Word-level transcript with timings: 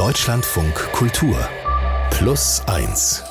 Deutschlandfunk 0.00 0.74
Kultur 0.92 1.36
Plus 2.10 2.62
1 2.66 3.22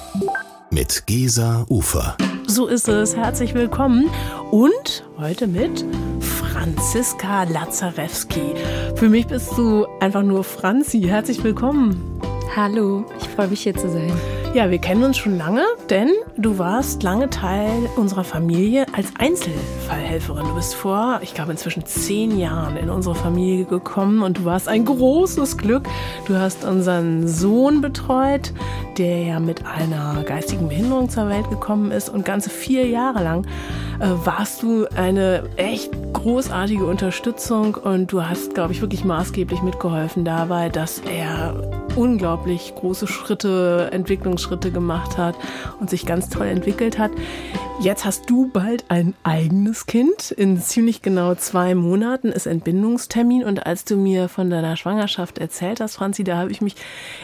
mit 0.69 1.07
Gesa 1.07 1.65
Ufer. 1.67 2.15
So 2.45 2.67
ist 2.67 2.87
es. 2.87 3.15
Herzlich 3.15 3.55
willkommen. 3.55 4.07
Und 4.51 5.03
heute 5.17 5.47
mit 5.47 5.83
Franziska 6.19 7.45
Lazarewski. 7.45 8.53
Für 8.93 9.09
mich 9.09 9.25
bist 9.25 9.57
du 9.57 9.87
einfach 9.99 10.21
nur 10.21 10.43
Franzi. 10.43 11.01
Herzlich 11.01 11.43
willkommen. 11.43 12.21
Hallo, 12.55 13.03
ich 13.19 13.27
freue 13.29 13.47
mich 13.47 13.63
hier 13.63 13.75
zu 13.75 13.89
sein. 13.89 14.13
Ja, 14.53 14.69
wir 14.69 14.77
kennen 14.77 15.03
uns 15.03 15.17
schon 15.17 15.39
lange, 15.39 15.65
denn 15.89 16.11
du 16.37 16.57
warst 16.59 17.01
lange 17.03 17.29
Teil 17.29 17.89
unserer 17.95 18.23
Familie 18.23 18.85
als 18.93 19.07
Einzelfallhelferin. 19.17 20.45
Du 20.45 20.55
bist 20.55 20.75
vor, 20.75 21.19
ich 21.23 21.33
glaube, 21.33 21.51
inzwischen 21.51 21.85
zehn 21.85 22.37
Jahren 22.37 22.77
in 22.77 22.89
unsere 22.89 23.15
Familie 23.15 23.65
gekommen 23.65 24.21
und 24.21 24.39
du 24.39 24.45
warst 24.45 24.67
ein 24.67 24.85
großes 24.85 25.57
Glück. 25.57 25.87
Du 26.25 26.35
hast 26.35 26.63
unseren 26.63 27.27
Sohn 27.27 27.81
betreut, 27.81 28.53
der 28.97 29.23
ja 29.23 29.39
mit 29.39 29.65
einer 29.65 30.23
geistigen 30.23 30.69
Behinderung 30.69 31.09
zur 31.09 31.27
Welt 31.27 31.49
gekommen 31.49 31.91
ist 31.91 32.09
und 32.09 32.25
ganze 32.25 32.49
vier 32.49 32.85
Jahre 32.87 33.23
lang 33.23 33.45
äh, 33.99 34.07
warst 34.25 34.61
du 34.61 34.85
eine 34.95 35.43
echt 35.55 35.91
großartige 36.13 36.85
Unterstützung 36.85 37.75
und 37.75 38.11
du 38.11 38.23
hast, 38.23 38.53
glaube 38.53 38.73
ich, 38.73 38.81
wirklich 38.81 39.03
maßgeblich 39.03 39.61
mitgeholfen 39.61 40.23
dabei, 40.23 40.69
dass 40.69 40.99
er 40.99 41.78
unglaublich 41.95 42.73
große 42.75 43.07
Schritte, 43.07 43.89
Entwicklungsschritte 43.91 44.71
gemacht 44.71 45.17
hat 45.17 45.35
und 45.79 45.89
sich 45.89 46.05
ganz 46.05 46.29
toll 46.29 46.47
entwickelt 46.47 46.97
hat. 46.97 47.11
Jetzt 47.81 48.03
hast 48.03 48.29
du 48.29 48.49
bald 48.51 48.83
ein 48.89 49.13
eigenes 49.23 49.85
Kind. 49.85 50.31
In 50.31 50.59
ziemlich 50.59 51.01
genau 51.01 51.35
zwei 51.35 51.75
Monaten 51.75 52.27
ist 52.27 52.45
Entbindungstermin. 52.45 53.45
Und 53.45 53.65
als 53.65 53.85
du 53.85 53.95
mir 53.95 54.27
von 54.27 54.49
deiner 54.49 54.75
Schwangerschaft 54.75 55.37
erzählt 55.37 55.79
hast, 55.79 55.95
Franzi, 55.95 56.25
da 56.25 56.35
habe 56.35 56.51
ich 56.51 56.59
mich 56.59 56.75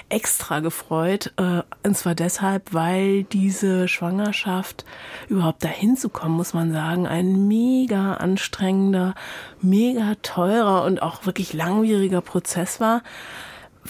extra 0.08 0.62
gefreut. 0.62 1.34
Äh, 1.36 1.64
und 1.86 1.98
zwar 1.98 2.16
deshalb, 2.16 2.74
weil 2.74 3.24
diese 3.24 3.90
Schwangerschaft 3.90 4.86
überhaupt 5.28 5.62
dahin 5.62 5.98
zu 5.98 6.08
kommen, 6.08 6.38
muss 6.38 6.54
man 6.54 6.72
sagen, 6.72 7.06
ein 7.06 7.50
mega 7.50 8.14
anstrengender, 8.14 9.14
mega 9.62 10.16
teurer 10.24 10.86
und 10.86 11.02
auch 11.02 11.26
wirklich 11.26 11.52
langwieriger 11.52 12.22
Prozess 12.22 12.80
war. 12.80 13.02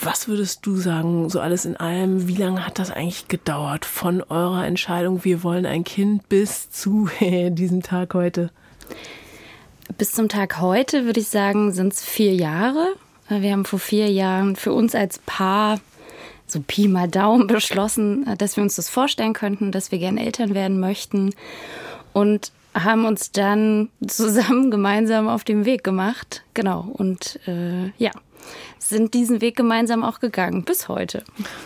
Was 0.01 0.27
würdest 0.27 0.65
du 0.65 0.75
sagen, 0.75 1.29
so 1.29 1.39
alles 1.39 1.63
in 1.63 1.77
allem, 1.77 2.27
wie 2.27 2.35
lange 2.35 2.65
hat 2.65 2.79
das 2.79 2.91
eigentlich 2.91 3.29
gedauert 3.29 3.85
von 3.85 4.21
eurer 4.23 4.65
Entscheidung, 4.65 5.23
wir 5.23 5.41
wollen 5.41 5.65
ein 5.65 5.85
Kind 5.85 6.27
bis 6.27 6.69
zu 6.69 7.09
diesem 7.21 7.81
Tag 7.81 8.13
heute? 8.13 8.51
Bis 9.97 10.11
zum 10.11 10.27
Tag 10.27 10.59
heute 10.59 11.05
würde 11.05 11.21
ich 11.21 11.29
sagen, 11.29 11.71
sind 11.71 11.93
es 11.93 12.03
vier 12.03 12.33
Jahre. 12.33 12.87
Wir 13.29 13.53
haben 13.53 13.63
vor 13.63 13.79
vier 13.79 14.11
Jahren 14.11 14.57
für 14.57 14.73
uns 14.73 14.95
als 14.95 15.19
Paar 15.19 15.79
so 16.45 16.61
Pi 16.65 16.89
mal 16.89 17.07
Daumen 17.07 17.47
beschlossen, 17.47 18.25
dass 18.37 18.57
wir 18.57 18.63
uns 18.63 18.75
das 18.75 18.89
vorstellen 18.89 19.33
könnten, 19.33 19.71
dass 19.71 19.91
wir 19.91 19.99
gerne 19.99 20.25
Eltern 20.25 20.53
werden 20.53 20.79
möchten. 20.79 21.33
Und 22.11 22.51
haben 22.73 23.05
uns 23.05 23.31
dann 23.31 23.89
zusammen 24.07 24.69
gemeinsam 24.69 25.29
auf 25.29 25.43
den 25.45 25.65
Weg 25.65 25.83
gemacht. 25.83 26.43
Genau. 26.53 26.85
Und 26.93 27.39
äh, 27.47 27.91
ja, 27.97 28.11
sind 28.79 29.13
diesen 29.13 29.41
Weg 29.41 29.55
gemeinsam 29.55 30.03
auch 30.03 30.19
gegangen, 30.19 30.63
bis 30.63 30.87
heute. 30.87 31.23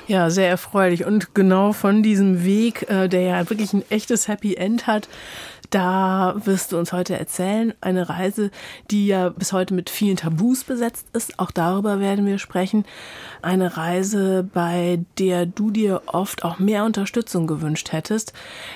Ja, 0.08 0.30
sehr 0.30 0.50
erfreulich. 0.50 1.06
Und 1.06 1.36
genau 1.36 1.74
von 1.74 2.02
diesem 2.04 2.44
Weg, 2.44 2.90
äh, 2.90 3.08
der 3.08 3.22
ja 3.22 3.50
wirklich 3.50 3.74
ein 3.74 3.84
echtes 3.90 4.28
Happy 4.28 4.56
End 4.56 4.88
hat, 4.88 5.10
da 5.70 6.36
wirst 6.44 6.72
du 6.72 6.78
uns 6.78 6.94
heute 6.94 7.18
erzählen. 7.18 7.74
Eine 7.82 8.10
Reise, 8.10 8.52
die 8.90 9.08
ja 9.08 9.30
bis 9.30 9.54
heute 9.54 9.74
mit 9.74 9.90
vielen 9.90 10.18
Tabus 10.18 10.64
besetzt 10.64 11.08
ist. 11.14 11.40
Auch 11.40 11.52
darüber 11.52 12.00
werden 12.00 12.26
wir 12.26 12.40
sprechen. 12.40 12.86
Eine 13.42 13.78
Reise, 13.78 14.48
bei 14.52 15.00
der 15.18 15.46
du 15.46 15.72
dir 15.72 16.02
oft 16.08 16.44
auch 16.44 16.60
mehr 16.60 16.86
Unterstützung 16.86 17.48
gewünscht 17.48 17.92
hättest. 17.92 18.34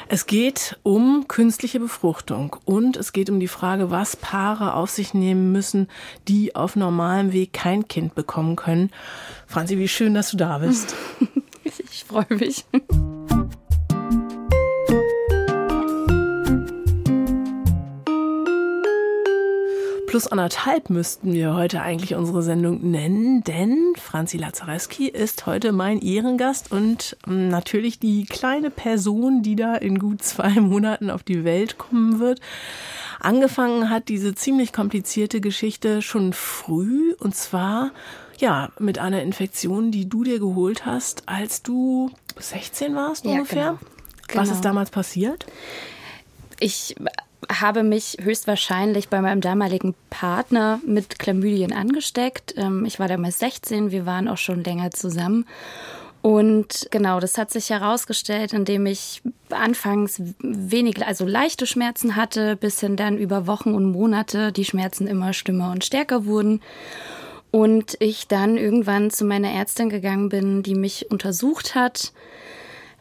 Es 0.08 0.26
geht 0.26 0.78
um 0.84 1.28
künstliche 1.28 1.80
Befruchtung 1.80 2.56
und 2.66 2.98
es 2.98 3.12
geht 3.12 3.30
um 3.30 3.40
die 3.40 3.48
Frage, 3.48 3.90
was 3.90 4.16
Paare 4.16 4.76
auf 4.76 4.90
sich 4.90 5.14
nehmen 5.14 5.52
müssen, 5.52 5.88
die 6.28 6.56
auf 6.56 6.76
normalem 6.76 7.34
Weg 7.34 7.54
kein 7.54 7.88
Kind 7.88 8.16
bekommen 8.16 8.56
können. 8.56 8.92
Franzi, 9.48 9.78
wie 9.78 9.88
schön, 9.88 10.14
dass 10.14 10.32
du 10.32 10.38
da 10.38 10.60
bist. 10.60 10.96
ich 11.64 12.04
freue 12.06 12.26
mich. 12.30 12.66
Plus 20.14 20.28
anderthalb 20.28 20.92
müssten 20.92 21.34
wir 21.34 21.56
heute 21.56 21.82
eigentlich 21.82 22.14
unsere 22.14 22.44
Sendung 22.44 22.92
nennen, 22.92 23.44
denn 23.46 23.96
Franzi 23.96 24.38
Lazareski 24.38 25.08
ist 25.08 25.48
heute 25.48 25.72
mein 25.72 26.02
Ehrengast 26.02 26.72
und 26.72 27.18
ähm, 27.26 27.48
natürlich 27.48 27.98
die 27.98 28.26
kleine 28.26 28.70
Person, 28.70 29.42
die 29.42 29.56
da 29.56 29.74
in 29.74 29.98
gut 29.98 30.22
zwei 30.22 30.52
Monaten 30.60 31.10
auf 31.10 31.24
die 31.24 31.44
Welt 31.44 31.80
kommen 31.80 32.20
wird. 32.20 32.42
Angefangen 33.22 33.90
hat 33.90 34.08
diese 34.08 34.36
ziemlich 34.36 34.72
komplizierte 34.72 35.42
Geschichte 35.42 36.04
schon 36.04 36.34
früh 36.34 37.16
und 37.16 37.36
zwar 37.36 37.90
ja, 38.38 38.70
mit 38.78 39.00
einer 39.00 39.24
Infektion, 39.24 39.90
die 39.90 40.08
du 40.08 40.24
dir 40.24 40.38
geholt 40.38 40.86
hast, 40.86 41.28
als 41.28 41.64
du 41.64 42.12
16 42.38 42.94
warst 42.94 43.26
ungefähr. 43.26 43.64
Ja, 43.64 43.80
genau. 44.28 44.42
Was 44.42 44.50
ist 44.50 44.58
genau. 44.58 44.62
damals 44.62 44.92
passiert? 44.92 45.48
Ich 46.60 46.96
habe 47.52 47.84
mich 47.84 48.18
höchstwahrscheinlich 48.22 49.10
bei 49.10 49.22
meinem 49.22 49.42
damaligen 49.42 49.96
Partner 50.10 50.80
mit 50.86 51.20
Chlamydien 51.20 51.74
angesteckt. 51.74 52.54
Ähm, 52.58 52.86
ich 52.86 53.00
war 53.00 53.08
damals 53.08 53.40
16, 53.40 53.92
wir 53.92 54.06
waren 54.06 54.28
auch 54.28 54.38
schon 54.38 54.64
länger 54.64 54.92
zusammen. 54.92 55.46
Und 56.22 56.88
genau, 56.90 57.20
das 57.20 57.38
hat 57.38 57.52
sich 57.52 57.70
herausgestellt, 57.70 58.54
indem 58.54 58.86
ich 58.86 59.22
anfangs 59.50 60.22
wenig, 60.40 61.06
also 61.06 61.26
leichte 61.26 61.68
Schmerzen 61.68 62.16
hatte, 62.16 62.56
bis 62.56 62.80
hin 62.80 62.96
dann 62.96 63.18
über 63.18 63.46
Wochen 63.46 63.74
und 63.74 63.92
Monate 63.92 64.54
die 64.54 64.64
Schmerzen 64.64 65.06
immer 65.06 65.34
schlimmer 65.34 65.72
und 65.72 65.84
stärker 65.84 66.26
wurden. 66.26 66.62
Und 67.52 67.98
ich 68.00 68.28
dann 68.30 68.58
irgendwann 68.58 69.12
zu 69.12 69.26
meiner 69.26 69.52
Ärztin 69.52 69.90
gegangen 69.90 70.30
bin, 70.30 70.64
die 70.64 70.76
mich 70.76 71.12
untersucht 71.12 71.76
hat 71.76 72.14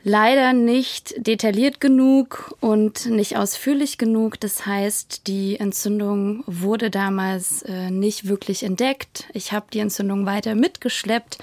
leider 0.05 0.53
nicht 0.53 1.15
detailliert 1.17 1.81
genug 1.81 2.57
und 2.61 3.07
nicht 3.07 3.37
ausführlich 3.37 3.99
genug. 3.99 4.41
Das 4.41 4.67
heißt, 4.67 5.27
die 5.27 5.59
Entzündung 5.59 6.43
wurde 6.47 6.91
damals 6.91 7.63
äh, 7.63 7.91
nicht 7.91 8.29
wirklich 8.29 8.63
entdeckt. 8.63 9.27
Ich 9.33 9.53
habe 9.53 9.67
die 9.73 9.79
Entzündung 9.79 10.27
weiter 10.27 10.55
mitgeschleppt 10.55 11.39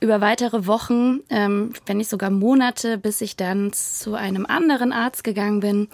über 0.00 0.20
weitere 0.20 0.66
Wochen, 0.66 1.20
ähm, 1.28 1.72
wenn 1.86 1.98
nicht 1.98 2.10
sogar 2.10 2.30
Monate, 2.30 2.96
bis 2.98 3.20
ich 3.20 3.36
dann 3.36 3.72
zu 3.72 4.14
einem 4.14 4.46
anderen 4.46 4.92
Arzt 4.92 5.24
gegangen 5.24 5.60
bin, 5.60 5.88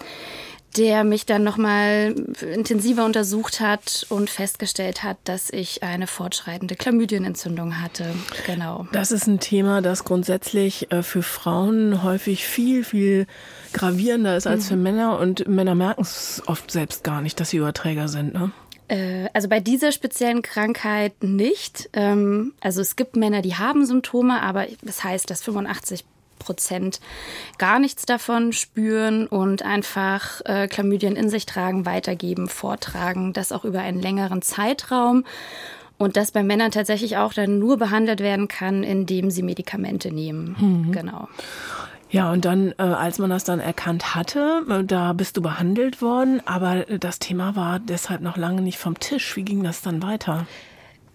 der 0.75 1.03
mich 1.03 1.25
dann 1.25 1.43
nochmal 1.43 2.13
intensiver 2.53 3.05
untersucht 3.05 3.59
hat 3.59 4.05
und 4.09 4.29
festgestellt 4.29 5.03
hat, 5.03 5.17
dass 5.23 5.49
ich 5.49 5.81
eine 5.81 6.07
fortschreitende 6.07 6.75
Chlamydienentzündung 6.75 7.81
hatte. 7.81 8.13
Genau. 8.45 8.87
Das 8.91 9.11
ist 9.11 9.27
ein 9.27 9.39
Thema, 9.39 9.81
das 9.81 10.03
grundsätzlich 10.03 10.91
äh, 10.91 11.03
für 11.03 11.23
Frauen 11.23 12.03
häufig 12.03 12.45
viel, 12.45 12.83
viel 12.83 13.27
gravierender 13.73 14.37
ist 14.37 14.47
als 14.47 14.65
mhm. 14.65 14.67
für 14.67 14.75
Männer 14.75 15.19
und 15.19 15.47
Männer 15.47 15.75
merken 15.75 16.01
es 16.01 16.43
oft 16.45 16.69
selbst 16.69 17.03
gar 17.03 17.21
nicht, 17.21 17.39
dass 17.39 17.49
sie 17.49 17.57
Überträger 17.57 18.07
sind. 18.07 18.33
Ne? 18.33 18.51
Äh, 18.87 19.29
also 19.33 19.47
bei 19.49 19.59
dieser 19.59 19.91
speziellen 19.91 20.41
Krankheit 20.41 21.23
nicht. 21.23 21.89
Ähm, 21.93 22.53
also 22.61 22.81
es 22.81 22.95
gibt 22.95 23.15
Männer, 23.15 23.41
die 23.41 23.55
haben 23.55 23.85
Symptome, 23.85 24.41
aber 24.41 24.67
das 24.81 25.03
heißt, 25.03 25.29
dass 25.29 25.41
85 25.43 26.05
Prozent 26.39 26.99
gar 27.57 27.79
nichts 27.79 28.05
davon 28.05 28.53
spüren 28.53 29.27
und 29.27 29.63
einfach 29.63 30.41
äh, 30.45 30.67
Chlamydien 30.67 31.15
in 31.15 31.29
sich 31.29 31.45
tragen, 31.45 31.85
weitergeben, 31.85 32.47
vortragen, 32.47 33.33
das 33.33 33.51
auch 33.51 33.65
über 33.65 33.79
einen 33.79 34.01
längeren 34.01 34.41
Zeitraum. 34.41 35.23
Und 35.99 36.15
das 36.15 36.31
bei 36.31 36.43
Männern 36.43 36.69
tatsächlich 36.69 37.17
auch 37.17 37.33
dann 37.33 37.57
nur 37.57 37.77
behandelt 37.77 38.19
werden 38.19 38.47
kann, 38.47 38.83
indem 38.83 39.31
sie 39.31 39.41
Medikamente 39.41 40.11
nehmen. 40.11 40.55
Mhm. 40.59 40.91
Genau. 40.91 41.27
Ja, 42.09 42.31
und 42.31 42.45
dann, 42.45 42.73
äh, 42.77 42.83
als 42.83 43.19
man 43.19 43.29
das 43.29 43.43
dann 43.43 43.59
erkannt 43.59 44.15
hatte, 44.15 44.63
äh, 44.69 44.83
da 44.83 45.13
bist 45.13 45.35
du 45.37 45.41
behandelt 45.41 46.01
worden, 46.01 46.41
aber 46.45 46.85
das 46.85 47.19
Thema 47.19 47.55
war 47.55 47.79
deshalb 47.79 48.21
noch 48.21 48.37
lange 48.37 48.61
nicht 48.61 48.77
vom 48.77 48.99
Tisch. 48.99 49.35
Wie 49.35 49.43
ging 49.43 49.63
das 49.63 49.81
dann 49.81 50.01
weiter? 50.01 50.47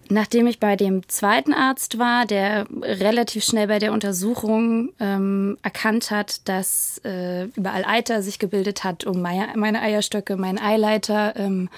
Nachdem 0.09 0.47
ich 0.47 0.59
bei 0.59 0.75
dem 0.75 1.07
zweiten 1.07 1.53
Arzt 1.53 1.97
war, 1.97 2.25
der 2.25 2.67
relativ 2.81 3.43
schnell 3.43 3.67
bei 3.67 3.79
der 3.79 3.93
Untersuchung 3.93 4.91
ähm, 4.99 5.57
erkannt 5.63 6.11
hat, 6.11 6.47
dass 6.47 6.99
äh, 7.05 7.45
überall 7.55 7.85
Eiter 7.85 8.21
sich 8.21 8.37
gebildet 8.37 8.83
hat 8.83 9.05
um 9.05 9.21
meine, 9.21 9.53
meine 9.55 9.81
Eierstöcke, 9.81 10.35
mein 10.35 10.59
Eileiter, 10.59 11.35
ähm, 11.37 11.69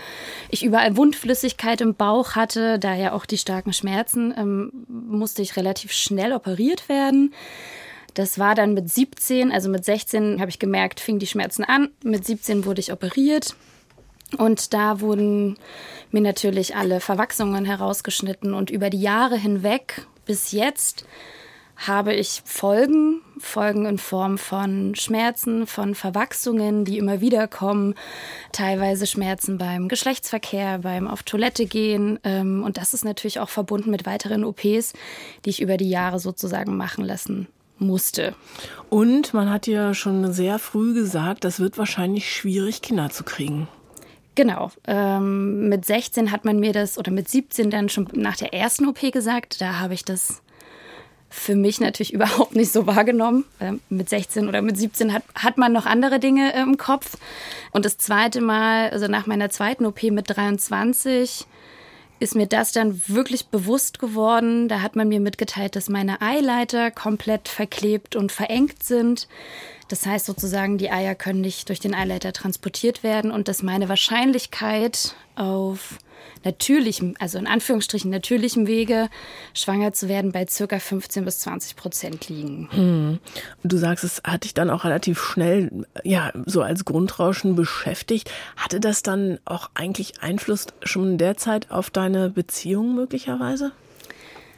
ich 0.50 0.66
überall 0.66 0.98
Wundflüssigkeit 0.98 1.82
im 1.82 1.94
Bauch 1.94 2.36
hatte, 2.36 2.80
daher 2.80 3.14
auch 3.14 3.26
die 3.26 3.38
starken 3.38 3.74
Schmerzen, 3.74 4.34
ähm, 4.36 4.72
musste 4.88 5.44
ich 5.44 5.56
relativ 5.56 5.92
schnell 5.92 6.34
operiert 6.34 6.90
werden. 6.90 7.34
Das 8.16 8.40
war 8.40 8.56
dann 8.56 8.74
mit 8.74 8.90
17, 8.90 9.52
also 9.52 9.70
mit 9.70 9.86
16 9.86 10.40
habe 10.40 10.50
ich 10.50 10.58
gemerkt, 10.58 11.00
fing 11.00 11.20
die 11.20 11.28
Schmerzen 11.28 11.64
an. 11.64 11.90
Mit 12.02 12.26
17 12.26 12.66
wurde 12.66 12.80
ich 12.80 12.92
operiert. 12.92 13.56
Und 14.36 14.74
da 14.74 15.02
wurden 15.02 15.58
mir 16.12 16.22
natürlich 16.22 16.76
alle 16.76 17.00
Verwachsungen 17.00 17.66
herausgeschnitten 17.66 18.54
und 18.54 18.70
über 18.70 18.90
die 18.90 19.02
Jahre 19.02 19.38
hinweg 19.38 20.06
bis 20.26 20.52
jetzt 20.52 21.06
habe 21.78 22.14
ich 22.14 22.42
Folgen, 22.46 23.22
Folgen 23.38 23.86
in 23.86 23.98
Form 23.98 24.38
von 24.38 24.96
Schmerzen, 24.96 25.68
von 25.68 25.94
Verwachsungen, 25.94 26.86
die 26.86 26.98
immer 26.98 27.20
wieder 27.20 27.48
kommen, 27.48 27.96
teilweise 28.54 29.06
Schmerzen 29.06 29.58
beim 29.58 29.90
Geschlechtsverkehr, 29.90 30.80
beim 30.80 31.08
auf 31.08 31.24
Toilette 31.24 31.66
gehen. 31.66 32.18
Ähm, 32.24 32.64
und 32.64 32.78
das 32.78 32.94
ist 32.94 33.04
natürlich 33.04 33.40
auch 33.40 33.50
verbunden 33.50 33.92
mit 33.92 34.06
weiteren 34.06 34.46
OPs, 34.46 34.94
die 35.44 35.50
ich 35.50 35.62
über 35.62 35.78
die 35.78 35.90
Jahre 35.90 36.20
sozusagen 36.20 36.78
machen 36.78 37.04
lassen 37.04 37.48
musste. 37.78 38.34
Und 38.90 39.34
man 39.34 39.50
hat 39.50 39.68
ja 39.68 39.94
schon 39.94 40.32
sehr 40.32 40.60
früh 40.60 40.94
gesagt, 40.94 41.44
das 41.44 41.60
wird 41.60 41.78
wahrscheinlich 41.78 42.32
schwierig, 42.32 42.82
Kinder 42.82 43.10
zu 43.10 43.26
kriegen. 43.26 43.68
Genau. 44.36 44.72
Ähm, 44.86 45.70
mit 45.70 45.86
16 45.86 46.32
hat 46.32 46.44
man 46.46 46.60
mir 46.60 46.74
das, 46.74 46.98
oder 46.98 47.12
mit 47.12 47.30
17 47.30 47.70
dann 47.70 47.90
schon 47.90 48.08
nach 48.14 48.36
der 48.36 48.54
ersten 48.54 48.88
OP 48.88 49.00
gesagt. 49.12 49.62
Da 49.62 49.80
habe 49.80 49.94
ich 49.94 50.04
das 50.04 50.42
für 51.30 51.56
mich 51.56 51.80
natürlich 51.80 52.14
überhaupt 52.14 52.56
nicht 52.56 52.72
so 52.72 52.86
wahrgenommen. 52.86 53.46
Ähm, 53.60 53.80
mit 53.90 54.10
16 54.10 54.48
oder 54.48 54.62
mit 54.62 54.78
17 54.78 55.14
hat, 55.14 55.24
hat 55.36 55.58
man 55.58 55.72
noch 55.72 55.86
andere 55.86 56.20
Dinge 56.20 56.54
äh, 56.54 56.62
im 56.62 56.78
Kopf. 56.78 57.18
Und 57.72 57.86
das 57.86 57.98
zweite 57.98 58.42
Mal, 58.42 58.90
also 58.90 59.08
nach 59.08 59.26
meiner 59.26 59.50
zweiten 59.50 59.86
OP 59.86 60.04
mit 60.04 60.36
23, 60.36 61.46
ist 62.20 62.36
mir 62.36 62.48
das 62.48 62.72
dann 62.72 63.02
wirklich 63.08 63.48
bewusst 63.48 64.00
geworden. 64.00 64.68
Da 64.68 64.82
hat 64.82 64.96
man 64.96 65.08
mir 65.08 65.20
mitgeteilt, 65.20 65.76
dass 65.76 65.90
meine 65.90 66.22
Eileiter 66.22 66.92
komplett 66.92 67.48
verklebt 67.50 68.16
und 68.16 68.32
verengt 68.32 68.84
sind. 68.84 69.28
Das 69.88 70.06
heißt 70.06 70.26
sozusagen, 70.26 70.78
die 70.78 70.90
Eier 70.90 71.14
können 71.14 71.42
nicht 71.42 71.70
durch 71.70 71.80
den 71.80 71.94
Eileiter 71.94 72.34
transportiert 72.34 73.04
werden 73.04 73.32
und 73.32 73.48
dass 73.48 73.62
meine 73.62 73.90
Wahrscheinlichkeit 73.90 75.16
auf 75.36 76.00
natürlichem, 76.44 77.16
also 77.20 77.38
in 77.38 77.48
Anführungsstrichen 77.48 78.12
natürlichem 78.12 78.68
Wege 78.68 79.10
schwanger 79.54 79.94
zu 79.94 80.08
werden, 80.08 80.32
bei 80.32 80.46
circa 80.48 80.80
15 80.80 81.26
bis 81.26 81.40
20 81.40 81.76
Prozent 81.76 82.30
liegen. 82.30 82.70
Hm. 82.72 83.20
Du 83.64 83.78
sagst, 83.78 84.04
es 84.04 84.22
hat 84.24 84.44
dich 84.44 84.54
dann 84.54 84.70
auch 84.70 84.86
relativ 84.86 85.22
schnell, 85.22 85.86
ja, 86.04 86.32
so 86.46 86.62
als 86.62 86.86
Grundrauschen 86.86 87.56
beschäftigt. 87.56 88.32
Hatte 88.56 88.80
das 88.80 89.04
dann 89.04 89.40
auch 89.46 89.70
eigentlich 89.74 90.22
Einfluss 90.22 90.68
schon 90.84 91.18
derzeit 91.18 91.72
auf 91.72 91.90
deine 91.90 92.30
Beziehung 92.30 92.96
möglicherweise? 92.96 93.72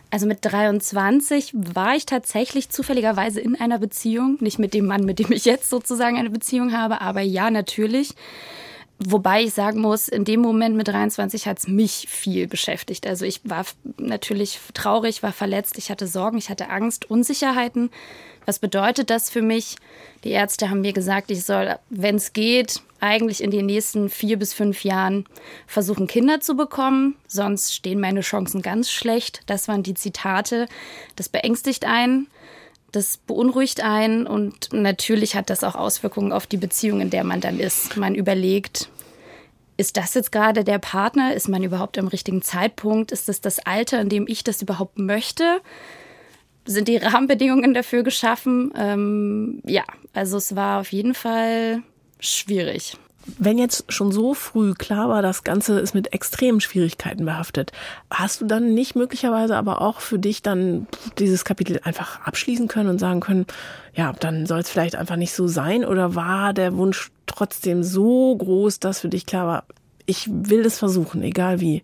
Also 0.10 0.26
mit 0.26 0.40
23 0.42 1.52
war 1.54 1.96
ich 1.96 2.06
tatsächlich 2.06 2.70
zufälligerweise 2.70 3.42
in 3.42 3.60
einer 3.60 3.78
Beziehung, 3.78 4.38
nicht 4.40 4.58
mit 4.58 4.74
dem 4.74 4.86
Mann, 4.86 5.04
mit 5.04 5.20
dem 5.20 5.32
ich 5.34 5.44
jetzt 5.44 5.70
sozusagen 5.70 6.18
eine 6.18 6.30
Beziehung 6.30 6.72
habe, 6.72 7.02
aber 7.02 7.22
ja, 7.22 7.52
natürlich. 7.52 8.14
Wobei 9.00 9.44
ich 9.44 9.54
sagen 9.54 9.80
muss, 9.80 10.08
in 10.08 10.26
dem 10.26 10.42
Moment 10.42 10.76
mit 10.76 10.88
23 10.88 11.48
hat 11.48 11.60
es 11.60 11.68
mich 11.68 12.08
viel 12.10 12.48
beschäftigt. 12.48 13.06
Also 13.06 13.26
ich 13.26 13.42
war 13.44 13.64
natürlich 13.98 14.60
traurig, 14.74 15.22
war 15.22 15.34
verletzt, 15.34 15.78
ich 15.78 15.92
hatte 15.92 16.08
Sorgen, 16.08 16.38
ich 16.38 16.50
hatte 16.50 16.70
Angst, 16.70 17.10
Unsicherheiten. 17.10 17.92
Was 18.48 18.58
bedeutet 18.58 19.10
das 19.12 19.30
für 19.30 19.44
mich? 19.44 19.76
Die 20.24 20.32
Ärzte 20.32 20.70
haben 20.70 20.82
mir 20.82 20.94
gesagt, 20.94 21.30
ich 21.30 21.44
soll, 21.44 21.78
wenn 21.90 22.16
es 22.16 22.34
geht, 22.34 22.82
eigentlich 23.00 23.44
in 23.44 23.52
den 23.52 23.68
nächsten 23.68 24.10
vier 24.10 24.40
bis 24.40 24.54
fünf 24.54 24.84
Jahren 24.84 25.26
versuchen, 25.68 26.08
Kinder 26.08 26.40
zu 26.40 26.56
bekommen. 26.56 27.16
Sonst 27.28 27.76
stehen 27.76 28.00
meine 28.00 28.22
Chancen 28.22 28.64
ganz 28.64 28.90
schlecht. 28.90 29.42
Das 29.46 29.68
waren 29.68 29.84
die 29.84 29.94
Zitate. 29.94 30.68
Das 31.16 31.30
beängstigt 31.30 31.86
einen 31.86 32.28
das 32.92 33.18
beunruhigt 33.18 33.84
einen 33.84 34.26
und 34.26 34.72
natürlich 34.72 35.36
hat 35.36 35.50
das 35.50 35.64
auch 35.64 35.76
Auswirkungen 35.76 36.32
auf 36.32 36.48
die 36.48 36.58
Beziehung, 36.58 37.02
in 37.02 37.10
der 37.10 37.24
man 37.24 37.42
dann 37.42 37.60
ist. 37.60 37.98
Man 37.98 38.16
überlegt, 38.16 38.90
ist 39.78 39.98
das 39.98 40.14
jetzt 40.16 40.32
gerade 40.32 40.64
der 40.64 40.80
Partner? 40.80 41.34
Ist 41.34 41.48
man 41.48 41.64
überhaupt 41.64 41.98
am 41.98 42.08
richtigen 42.08 42.42
Zeitpunkt? 42.42 43.12
Ist 43.12 43.30
das 43.30 43.42
das 43.42 43.60
Alter, 43.60 44.02
in 44.02 44.10
dem 44.10 44.28
ich 44.28 44.44
das 44.44 44.62
überhaupt 44.62 44.98
möchte? 44.98 45.62
Sind 46.66 46.88
die 46.88 46.98
Rahmenbedingungen 46.98 47.74
dafür 47.74 48.04
geschaffen? 48.04 48.74
Ähm, 48.76 49.62
ja, 49.66 49.84
also 50.14 50.38
es 50.38 50.56
war 50.56 50.82
auf 50.82 50.92
jeden 50.92 51.14
Fall 51.14 51.84
schwierig. 52.20 52.98
Wenn 53.38 53.58
jetzt 53.58 53.92
schon 53.92 54.12
so 54.12 54.34
früh 54.34 54.74
klar 54.74 55.10
war, 55.10 55.22
das 55.22 55.44
Ganze 55.44 55.80
ist 55.80 55.94
mit 55.94 56.14
extremen 56.14 56.62
Schwierigkeiten 56.62 57.26
behaftet, 57.26 57.72
hast 58.10 58.40
du 58.40 58.46
dann 58.46 58.74
nicht 58.74 58.96
möglicherweise 58.96 59.58
aber 59.58 59.82
auch 59.82 60.00
für 60.00 60.18
dich 60.18 60.42
dann 60.42 60.88
dieses 61.20 61.44
Kapitel 61.44 61.82
einfach 61.84 62.22
abschließen 62.22 62.68
können 62.68 62.90
und 62.90 63.00
sagen 63.00 63.20
können, 63.20 63.46
ja, 63.94 64.14
dann 64.14 64.46
soll 64.46 64.60
es 64.60 64.70
vielleicht 64.70 64.96
einfach 64.96 65.18
nicht 65.18 65.34
so 65.34 65.48
sein? 65.48 65.84
Oder 65.84 66.16
war 66.16 66.54
der 66.54 66.78
Wunsch 66.78 67.12
trotzdem 67.26 67.84
so 67.84 68.36
groß, 68.36 68.80
dass 68.80 69.02
für 69.02 69.10
dich 69.10 69.26
klar 69.26 69.48
war, 69.48 69.64
ich 70.06 70.30
will 70.32 70.64
das 70.64 70.80
versuchen, 70.80 71.22
egal 71.22 71.60
wie? 71.60 71.84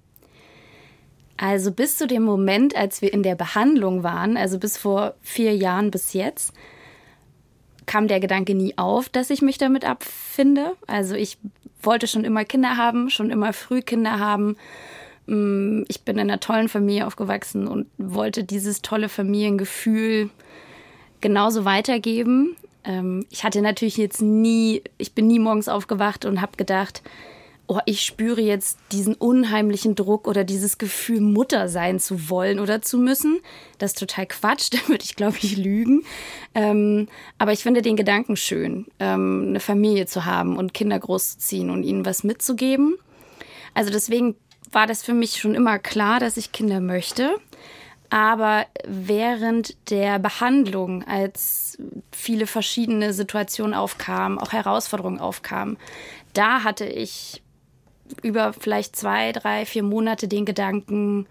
Also 1.37 1.71
bis 1.71 1.97
zu 1.97 2.07
dem 2.07 2.23
Moment, 2.23 2.75
als 2.75 3.01
wir 3.01 3.11
in 3.11 3.23
der 3.23 3.35
Behandlung 3.35 4.03
waren, 4.03 4.37
also 4.37 4.59
bis 4.59 4.77
vor 4.77 5.15
vier 5.21 5.55
Jahren 5.55 5.91
bis 5.91 6.13
jetzt, 6.13 6.53
kam 7.85 8.07
der 8.07 8.19
Gedanke 8.19 8.55
nie 8.55 8.77
auf, 8.77 9.09
dass 9.09 9.29
ich 9.29 9.41
mich 9.41 9.57
damit 9.57 9.85
abfinde. 9.85 10.75
Also 10.87 11.15
ich 11.15 11.37
wollte 11.81 12.07
schon 12.07 12.23
immer 12.23 12.45
Kinder 12.45 12.77
haben, 12.77 13.09
schon 13.09 13.29
immer 13.29 13.53
früh 13.53 13.81
Kinder 13.81 14.19
haben. 14.19 14.55
Mm, 15.25 15.83
ich 15.87 16.01
bin 16.01 16.17
in 16.17 16.29
einer 16.29 16.39
tollen 16.39 16.69
Familie 16.69 17.07
aufgewachsen 17.07 17.67
und 17.67 17.87
wollte 17.97 18.43
dieses 18.43 18.81
tolle 18.81 19.09
Familiengefühl 19.09 20.29
genauso 21.21 21.65
weitergeben. 21.65 22.55
Ähm, 22.83 23.25
ich 23.29 23.43
hatte 23.43 23.61
natürlich 23.61 23.97
jetzt 23.97 24.21
nie, 24.21 24.83
ich 24.97 25.13
bin 25.13 25.27
nie 25.27 25.39
morgens 25.39 25.69
aufgewacht 25.69 26.25
und 26.25 26.41
habe 26.41 26.57
gedacht, 26.57 27.01
oh, 27.67 27.79
ich 27.85 28.01
spüre 28.01 28.41
jetzt 28.41 28.77
diesen 28.91 29.15
unheimlichen 29.15 29.95
Druck 29.95 30.27
oder 30.27 30.43
dieses 30.43 30.77
Gefühl, 30.77 31.21
Mutter 31.21 31.69
sein 31.69 31.99
zu 31.99 32.29
wollen 32.29 32.59
oder 32.59 32.81
zu 32.81 32.97
müssen. 32.97 33.39
Das 33.77 33.91
ist 33.91 33.99
total 33.99 34.25
Quatsch, 34.25 34.69
da 34.71 34.77
würde 34.87 35.03
ich, 35.03 35.15
glaube 35.15 35.37
ich, 35.41 35.57
lügen. 35.57 36.03
Ähm, 36.55 37.07
aber 37.37 37.51
ich 37.53 37.63
finde 37.63 37.81
den 37.81 37.95
Gedanken 37.95 38.35
schön, 38.35 38.87
ähm, 38.99 39.45
eine 39.49 39.59
Familie 39.59 40.05
zu 40.05 40.25
haben 40.25 40.57
und 40.57 40.73
Kinder 40.73 40.99
großzuziehen 40.99 41.69
und 41.69 41.83
ihnen 41.83 42.05
was 42.05 42.23
mitzugeben. 42.23 42.95
Also 43.73 43.91
deswegen 43.91 44.35
war 44.71 44.87
das 44.87 45.03
für 45.03 45.13
mich 45.13 45.39
schon 45.39 45.55
immer 45.55 45.79
klar, 45.79 46.19
dass 46.19 46.37
ich 46.37 46.51
Kinder 46.51 46.79
möchte. 46.79 47.35
Aber 48.09 48.67
während 48.85 49.89
der 49.89 50.19
Behandlung, 50.19 51.03
als 51.03 51.79
viele 52.11 52.45
verschiedene 52.45 53.11
Situationen 53.11 53.73
aufkamen, 53.73 54.37
auch 54.37 54.51
Herausforderungen 54.51 55.19
aufkamen, 55.19 55.77
da 56.33 56.63
hatte 56.63 56.85
ich 56.85 57.42
über 58.21 58.53
vielleicht 58.53 58.95
zwei, 58.95 59.31
drei, 59.31 59.65
vier 59.65 59.83
Monate 59.83 60.27
den 60.27 60.45
Gedanken, 60.45 61.27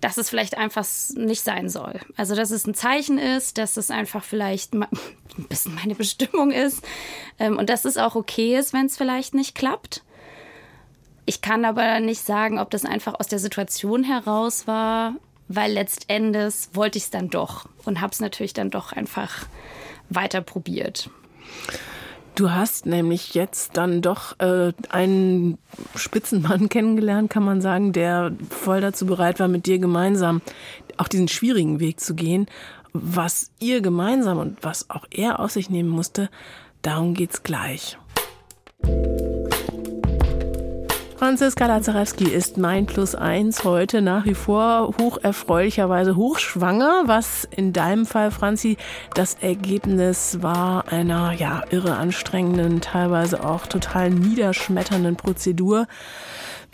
dass 0.00 0.18
es 0.18 0.28
vielleicht 0.28 0.58
einfach 0.58 0.84
nicht 1.14 1.42
sein 1.42 1.68
soll. 1.70 1.98
Also, 2.16 2.34
dass 2.34 2.50
es 2.50 2.66
ein 2.66 2.74
Zeichen 2.74 3.18
ist, 3.18 3.56
dass 3.56 3.76
es 3.76 3.90
einfach 3.90 4.22
vielleicht 4.22 4.74
ein 4.74 4.86
bisschen 5.48 5.74
meine 5.74 5.94
Bestimmung 5.94 6.50
ist 6.50 6.84
ähm, 7.38 7.56
und 7.56 7.70
dass 7.70 7.84
es 7.84 7.96
auch 7.96 8.14
okay 8.14 8.58
ist, 8.58 8.72
wenn 8.72 8.86
es 8.86 8.96
vielleicht 8.96 9.34
nicht 9.34 9.54
klappt. 9.54 10.02
Ich 11.26 11.40
kann 11.40 11.64
aber 11.64 12.00
nicht 12.00 12.20
sagen, 12.20 12.58
ob 12.58 12.70
das 12.70 12.84
einfach 12.84 13.18
aus 13.18 13.28
der 13.28 13.38
Situation 13.38 14.04
heraus 14.04 14.66
war, 14.66 15.14
weil 15.48 15.72
letztendlich 15.72 16.54
wollte 16.74 16.98
ich 16.98 17.04
es 17.04 17.10
dann 17.10 17.30
doch 17.30 17.66
und 17.84 18.02
habe 18.02 18.12
es 18.12 18.20
natürlich 18.20 18.52
dann 18.52 18.70
doch 18.70 18.92
einfach 18.92 19.46
weiter 20.10 20.42
probiert. 20.42 21.08
Du 22.34 22.50
hast 22.50 22.84
nämlich 22.86 23.34
jetzt 23.34 23.76
dann 23.76 24.02
doch 24.02 24.38
äh, 24.40 24.72
einen 24.88 25.58
Spitzenmann 25.94 26.68
kennengelernt, 26.68 27.30
kann 27.30 27.44
man 27.44 27.60
sagen, 27.60 27.92
der 27.92 28.32
voll 28.50 28.80
dazu 28.80 29.06
bereit 29.06 29.38
war, 29.38 29.48
mit 29.48 29.66
dir 29.66 29.78
gemeinsam 29.78 30.42
auch 30.96 31.08
diesen 31.08 31.28
schwierigen 31.28 31.80
Weg 31.80 32.00
zu 32.00 32.14
gehen. 32.14 32.46
Was 32.92 33.50
ihr 33.60 33.80
gemeinsam 33.80 34.38
und 34.38 34.62
was 34.62 34.90
auch 34.90 35.06
er 35.10 35.40
auf 35.40 35.50
sich 35.50 35.70
nehmen 35.70 35.88
musste, 35.88 36.28
darum 36.82 37.14
geht's 37.14 37.42
gleich. 37.42 37.98
Franziska 41.24 41.64
Lazarewski 41.64 42.24
ist 42.24 42.58
mein 42.58 42.84
Plus 42.84 43.14
eins 43.14 43.64
heute 43.64 44.02
nach 44.02 44.26
wie 44.26 44.34
vor 44.34 44.94
hocherfreulicherweise 45.00 46.16
hochschwanger, 46.16 47.04
was 47.06 47.48
in 47.50 47.72
deinem 47.72 48.04
Fall, 48.04 48.30
Franzi, 48.30 48.76
das 49.14 49.38
Ergebnis 49.40 50.42
war 50.42 50.92
einer 50.92 51.32
ja 51.32 51.62
irre 51.70 51.96
anstrengenden, 51.96 52.82
teilweise 52.82 53.42
auch 53.42 53.66
total 53.66 54.10
niederschmetternden 54.10 55.16
Prozedur. 55.16 55.86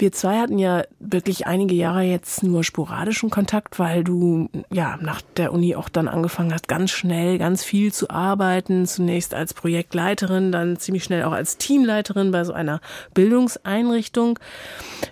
Wir 0.00 0.12
zwei 0.12 0.38
hatten 0.38 0.58
ja 0.58 0.84
wirklich 0.98 1.46
einige 1.46 1.74
Jahre 1.74 2.00
jetzt 2.00 2.42
nur 2.42 2.64
sporadischen 2.64 3.28
Kontakt, 3.28 3.78
weil 3.78 4.02
du 4.02 4.48
ja 4.72 4.96
nach 4.98 5.20
der 5.36 5.52
Uni 5.52 5.76
auch 5.76 5.90
dann 5.90 6.08
angefangen 6.08 6.54
hast, 6.54 6.68
ganz 6.68 6.90
schnell, 6.90 7.36
ganz 7.36 7.62
viel 7.62 7.92
zu 7.92 8.08
arbeiten. 8.08 8.86
Zunächst 8.86 9.34
als 9.34 9.52
Projektleiterin, 9.52 10.52
dann 10.52 10.78
ziemlich 10.78 11.04
schnell 11.04 11.24
auch 11.24 11.32
als 11.32 11.58
Teamleiterin 11.58 12.30
bei 12.30 12.44
so 12.44 12.54
einer 12.54 12.80
Bildungseinrichtung. 13.12 14.38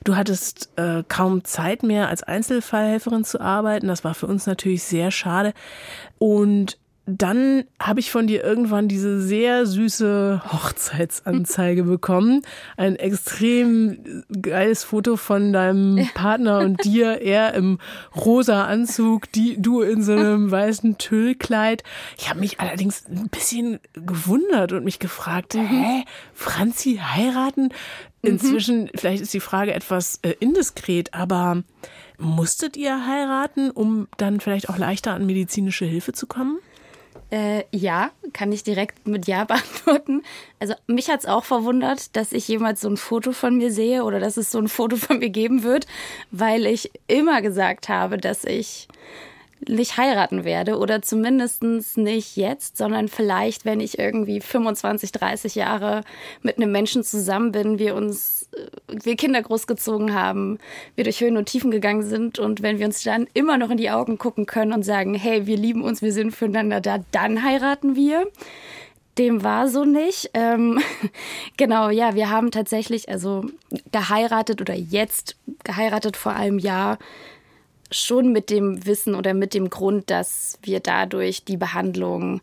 Du 0.04 0.16
hattest 0.16 0.70
äh, 0.76 1.02
kaum 1.06 1.44
Zeit 1.44 1.82
mehr 1.82 2.08
als 2.08 2.22
Einzelfallhelferin 2.22 3.24
zu 3.24 3.42
arbeiten. 3.42 3.88
Das 3.88 4.04
war 4.04 4.14
für 4.14 4.26
uns 4.26 4.46
natürlich 4.46 4.84
sehr 4.84 5.10
schade. 5.10 5.52
Und 6.16 6.78
dann 7.10 7.64
habe 7.80 8.00
ich 8.00 8.10
von 8.10 8.26
dir 8.26 8.44
irgendwann 8.44 8.86
diese 8.86 9.22
sehr 9.22 9.64
süße 9.64 10.42
Hochzeitsanzeige 10.52 11.82
bekommen. 11.84 12.42
Ein 12.76 12.96
extrem 12.96 14.24
geiles 14.42 14.84
Foto 14.84 15.16
von 15.16 15.54
deinem 15.54 16.06
Partner 16.12 16.58
und 16.58 16.84
dir, 16.84 17.22
er 17.22 17.54
im 17.54 17.78
rosa 18.14 18.66
Anzug, 18.66 19.32
die, 19.32 19.60
du 19.60 19.80
in 19.80 20.02
so 20.02 20.12
einem 20.12 20.50
weißen 20.50 20.98
Tüllkleid. 20.98 21.82
Ich 22.18 22.28
habe 22.28 22.40
mich 22.40 22.60
allerdings 22.60 23.06
ein 23.06 23.28
bisschen 23.30 23.80
gewundert 23.94 24.72
und 24.72 24.84
mich 24.84 24.98
gefragt, 24.98 25.54
hä, 25.54 26.04
Franzi 26.34 27.00
heiraten? 27.02 27.70
Mhm. 28.20 28.30
Inzwischen, 28.32 28.90
vielleicht 28.94 29.22
ist 29.22 29.32
die 29.32 29.40
Frage 29.40 29.72
etwas 29.72 30.18
äh, 30.20 30.34
indiskret, 30.40 31.14
aber 31.14 31.62
musstet 32.18 32.76
ihr 32.76 33.06
heiraten, 33.06 33.70
um 33.70 34.08
dann 34.18 34.40
vielleicht 34.40 34.68
auch 34.68 34.76
leichter 34.76 35.14
an 35.14 35.24
medizinische 35.24 35.86
Hilfe 35.86 36.12
zu 36.12 36.26
kommen? 36.26 36.58
Äh, 37.30 37.64
ja, 37.72 38.10
kann 38.32 38.52
ich 38.52 38.62
direkt 38.64 39.06
mit 39.06 39.26
Ja 39.26 39.44
beantworten. 39.44 40.22
Also 40.60 40.74
mich 40.86 41.10
hat 41.10 41.20
es 41.20 41.26
auch 41.26 41.44
verwundert, 41.44 42.16
dass 42.16 42.32
ich 42.32 42.48
jemals 42.48 42.80
so 42.80 42.88
ein 42.88 42.96
Foto 42.96 43.32
von 43.32 43.56
mir 43.56 43.70
sehe 43.70 44.04
oder 44.04 44.18
dass 44.18 44.36
es 44.36 44.50
so 44.50 44.58
ein 44.58 44.68
Foto 44.68 44.96
von 44.96 45.18
mir 45.18 45.30
geben 45.30 45.62
wird, 45.62 45.86
weil 46.30 46.66
ich 46.66 46.90
immer 47.06 47.42
gesagt 47.42 47.88
habe, 47.88 48.16
dass 48.16 48.44
ich 48.44 48.88
nicht 49.66 49.96
heiraten 49.96 50.44
werde 50.44 50.78
oder 50.78 51.02
zumindest 51.02 51.62
nicht 51.96 52.36
jetzt, 52.36 52.76
sondern 52.76 53.08
vielleicht, 53.08 53.64
wenn 53.64 53.80
ich 53.80 53.98
irgendwie 53.98 54.40
25, 54.40 55.12
30 55.12 55.54
Jahre 55.54 56.02
mit 56.42 56.56
einem 56.56 56.70
Menschen 56.70 57.02
zusammen 57.02 57.52
bin, 57.52 57.78
wir 57.78 57.94
uns, 57.94 58.48
äh, 58.52 58.66
wir 59.02 59.16
Kinder 59.16 59.42
großgezogen 59.42 60.14
haben, 60.14 60.58
wir 60.94 61.04
durch 61.04 61.20
Höhen 61.20 61.36
und 61.36 61.46
Tiefen 61.46 61.70
gegangen 61.70 62.02
sind 62.02 62.38
und 62.38 62.62
wenn 62.62 62.78
wir 62.78 62.86
uns 62.86 63.02
dann 63.02 63.26
immer 63.34 63.58
noch 63.58 63.70
in 63.70 63.78
die 63.78 63.90
Augen 63.90 64.18
gucken 64.18 64.46
können 64.46 64.72
und 64.72 64.84
sagen, 64.84 65.14
hey, 65.14 65.46
wir 65.46 65.56
lieben 65.56 65.82
uns, 65.82 66.02
wir 66.02 66.12
sind 66.12 66.32
füreinander 66.32 66.80
da, 66.80 66.98
dann 67.10 67.42
heiraten 67.42 67.96
wir. 67.96 68.26
Dem 69.16 69.42
war 69.42 69.66
so 69.66 69.84
nicht. 69.84 70.30
Ähm, 70.34 70.78
genau, 71.56 71.90
ja, 71.90 72.14
wir 72.14 72.30
haben 72.30 72.52
tatsächlich 72.52 73.08
also 73.08 73.44
geheiratet 73.90 74.60
oder 74.60 74.74
jetzt 74.74 75.36
geheiratet 75.64 76.16
vor 76.16 76.34
einem 76.34 76.60
Jahr 76.60 76.98
schon 77.90 78.32
mit 78.32 78.50
dem 78.50 78.84
Wissen 78.86 79.14
oder 79.14 79.34
mit 79.34 79.54
dem 79.54 79.70
Grund, 79.70 80.10
dass 80.10 80.58
wir 80.62 80.80
dadurch 80.80 81.44
die 81.44 81.56
Behandlung 81.56 82.40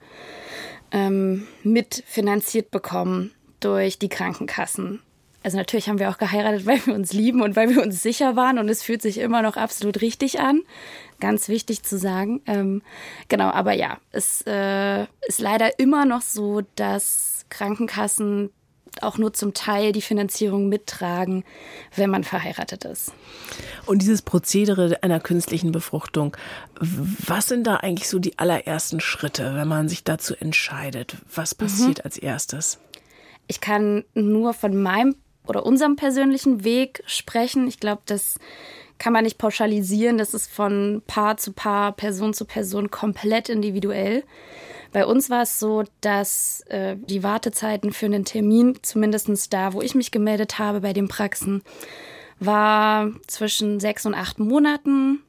ähm, 0.91 1.47
mitfinanziert 1.63 2.71
bekommen 2.71 3.31
durch 3.59 3.99
die 3.99 4.09
Krankenkassen. 4.09 5.01
Also 5.43 5.57
natürlich 5.57 5.89
haben 5.89 5.99
wir 5.99 6.09
auch 6.09 6.17
geheiratet, 6.17 6.65
weil 6.65 6.83
wir 6.87 6.95
uns 6.95 7.13
lieben 7.13 7.41
und 7.43 7.55
weil 7.55 7.69
wir 7.69 7.83
uns 7.83 8.01
sicher 8.01 8.35
waren 8.35 8.57
und 8.57 8.67
es 8.67 8.81
fühlt 8.81 9.03
sich 9.03 9.19
immer 9.19 9.43
noch 9.43 9.57
absolut 9.57 10.01
richtig 10.01 10.39
an. 10.39 10.63
Ganz 11.19 11.49
wichtig 11.49 11.83
zu 11.83 11.99
sagen. 11.99 12.41
Ähm, 12.47 12.81
genau, 13.29 13.49
aber 13.51 13.73
ja, 13.73 13.99
es 14.11 14.41
äh, 14.47 15.03
ist 15.27 15.39
leider 15.39 15.77
immer 15.77 16.05
noch 16.05 16.21
so, 16.21 16.61
dass 16.75 17.45
Krankenkassen 17.49 18.49
auch 19.03 19.17
nur 19.17 19.33
zum 19.33 19.53
Teil 19.53 19.91
die 19.91 20.01
Finanzierung 20.01 20.69
mittragen, 20.69 21.43
wenn 21.95 22.09
man 22.09 22.23
verheiratet 22.23 22.85
ist. 22.85 23.13
Und 23.85 24.01
dieses 24.01 24.21
Prozedere 24.21 25.01
einer 25.01 25.19
künstlichen 25.19 25.71
Befruchtung, 25.71 26.35
was 26.79 27.47
sind 27.47 27.65
da 27.65 27.77
eigentlich 27.77 28.09
so 28.09 28.19
die 28.19 28.37
allerersten 28.39 28.99
Schritte, 28.99 29.55
wenn 29.55 29.67
man 29.67 29.89
sich 29.89 30.03
dazu 30.03 30.35
entscheidet? 30.35 31.17
Was 31.33 31.53
mhm. 31.53 31.65
passiert 31.65 31.97
mhm. 31.99 32.05
als 32.05 32.17
erstes? 32.17 32.79
Ich 33.47 33.61
kann 33.61 34.03
nur 34.13 34.53
von 34.53 34.81
meinem 34.81 35.15
oder 35.47 35.65
unserem 35.65 35.95
persönlichen 35.95 36.63
Weg 36.63 37.03
sprechen. 37.05 37.67
Ich 37.67 37.79
glaube, 37.79 38.01
das 38.05 38.39
kann 38.97 39.13
man 39.13 39.23
nicht 39.23 39.37
pauschalisieren. 39.37 40.17
Das 40.17 40.33
ist 40.33 40.51
von 40.51 41.01
Paar 41.05 41.37
zu 41.37 41.53
Paar, 41.53 41.91
Person 41.91 42.33
zu 42.33 42.45
Person 42.45 42.89
komplett 42.89 43.49
individuell. 43.49 44.23
Bei 44.95 45.05
uns 45.05 45.29
war 45.29 45.41
es 45.41 45.59
so, 45.59 45.83
dass 45.99 46.61
äh, 46.69 46.95
die 46.95 47.21
Wartezeiten 47.21 47.91
für 47.91 48.05
einen 48.05 48.23
Termin, 48.23 48.79
zumindest 48.81 49.51
da, 49.51 49.73
wo 49.73 49.81
ich 49.81 49.93
mich 49.93 50.09
gemeldet 50.09 50.57
habe 50.57 50.79
bei 50.79 50.93
den 50.93 51.09
Praxen, 51.09 51.63
war 52.39 53.11
zwischen 53.27 53.81
sechs 53.81 54.05
und 54.05 54.13
acht 54.13 54.39
Monaten. 54.39 55.21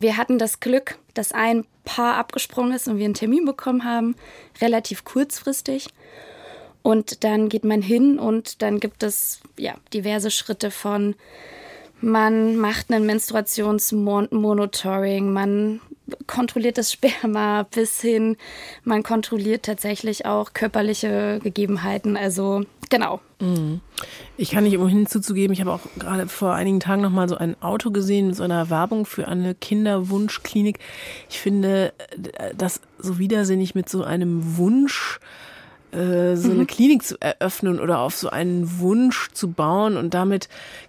Wir 0.00 0.18
hatten 0.18 0.38
das 0.38 0.60
Glück, 0.60 0.98
dass 1.14 1.32
ein 1.32 1.64
Paar 1.86 2.18
abgesprungen 2.18 2.74
ist 2.74 2.88
und 2.88 2.98
wir 2.98 3.06
einen 3.06 3.14
Termin 3.14 3.46
bekommen 3.46 3.86
haben, 3.86 4.16
relativ 4.60 5.02
kurzfristig. 5.06 5.88
Und 6.82 7.24
dann 7.24 7.48
geht 7.48 7.64
man 7.64 7.80
hin 7.80 8.18
und 8.18 8.60
dann 8.60 8.80
gibt 8.80 9.02
es 9.02 9.40
ja 9.56 9.76
diverse 9.94 10.30
Schritte 10.30 10.70
von 10.70 11.14
man 12.00 12.56
macht 12.56 12.90
ein 12.90 13.06
Menstruationsmonitoring, 13.06 15.32
man 15.32 15.80
kontrolliert 16.26 16.78
das 16.78 16.92
Sperma 16.92 17.62
bis 17.62 18.00
hin, 18.00 18.36
man 18.84 19.02
kontrolliert 19.02 19.64
tatsächlich 19.64 20.26
auch 20.26 20.52
körperliche 20.52 21.40
Gegebenheiten. 21.42 22.16
Also 22.16 22.64
genau. 22.88 23.20
Mhm. 23.40 23.80
Ich 24.36 24.50
kann 24.50 24.64
nicht 24.64 24.76
umhin 24.76 25.06
zuzugeben, 25.06 25.52
ich 25.52 25.60
habe 25.60 25.72
auch 25.72 25.80
gerade 25.98 26.26
vor 26.26 26.54
einigen 26.54 26.80
Tagen 26.80 27.02
noch 27.02 27.10
mal 27.10 27.28
so 27.28 27.36
ein 27.36 27.60
Auto 27.62 27.90
gesehen 27.90 28.28
mit 28.28 28.36
so 28.36 28.42
einer 28.42 28.70
Werbung 28.70 29.06
für 29.06 29.28
eine 29.28 29.54
Kinderwunschklinik. 29.54 30.78
Ich 31.28 31.38
finde 31.38 31.92
das 32.56 32.80
so 32.98 33.18
widersinnig 33.18 33.74
mit 33.74 33.88
so 33.88 34.02
einem 34.02 34.56
Wunsch 34.56 35.20
äh, 35.92 36.36
so 36.36 36.50
eine 36.50 36.60
mhm. 36.60 36.66
Klinik 36.66 37.02
zu 37.02 37.16
eröffnen 37.20 37.80
oder 37.80 37.98
auf 37.98 38.16
so 38.16 38.30
einen 38.30 38.78
Wunsch 38.80 39.28
zu 39.32 39.52
bauen 39.52 39.96
und 39.96 40.14
damit 40.14 40.48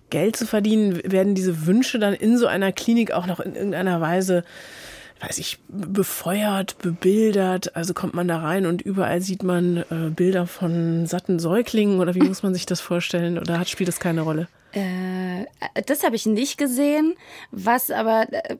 Geld 0.09 0.35
zu 0.35 0.45
verdienen, 0.45 1.01
werden 1.03 1.35
diese 1.35 1.65
Wünsche 1.65 1.99
dann 1.99 2.13
in 2.13 2.37
so 2.37 2.47
einer 2.47 2.71
Klinik 2.71 3.11
auch 3.11 3.25
noch 3.25 3.39
in 3.39 3.55
irgendeiner 3.55 4.01
Weise 4.01 4.43
weiß 5.21 5.37
ich, 5.37 5.59
befeuert, 5.67 6.77
bebildert. 6.79 7.75
Also 7.75 7.93
kommt 7.93 8.13
man 8.13 8.27
da 8.27 8.39
rein 8.39 8.65
und 8.65 8.81
überall 8.81 9.21
sieht 9.21 9.43
man 9.43 9.77
äh, 9.77 10.09
Bilder 10.09 10.47
von 10.47 11.05
satten 11.05 11.39
Säuglingen 11.39 11.99
oder 11.99 12.15
wie 12.15 12.21
muss 12.21 12.43
man 12.43 12.53
sich 12.53 12.65
das 12.65 12.81
vorstellen? 12.81 13.37
Oder 13.37 13.59
hat, 13.59 13.69
spielt 13.69 13.87
das 13.87 13.99
keine 13.99 14.21
Rolle? 14.21 14.47
Äh, 14.73 15.45
das 15.85 16.03
habe 16.03 16.15
ich 16.15 16.25
nicht 16.25 16.57
gesehen. 16.57 17.13
Was 17.51 17.91
aber 17.91 18.25
äh, 18.31 18.57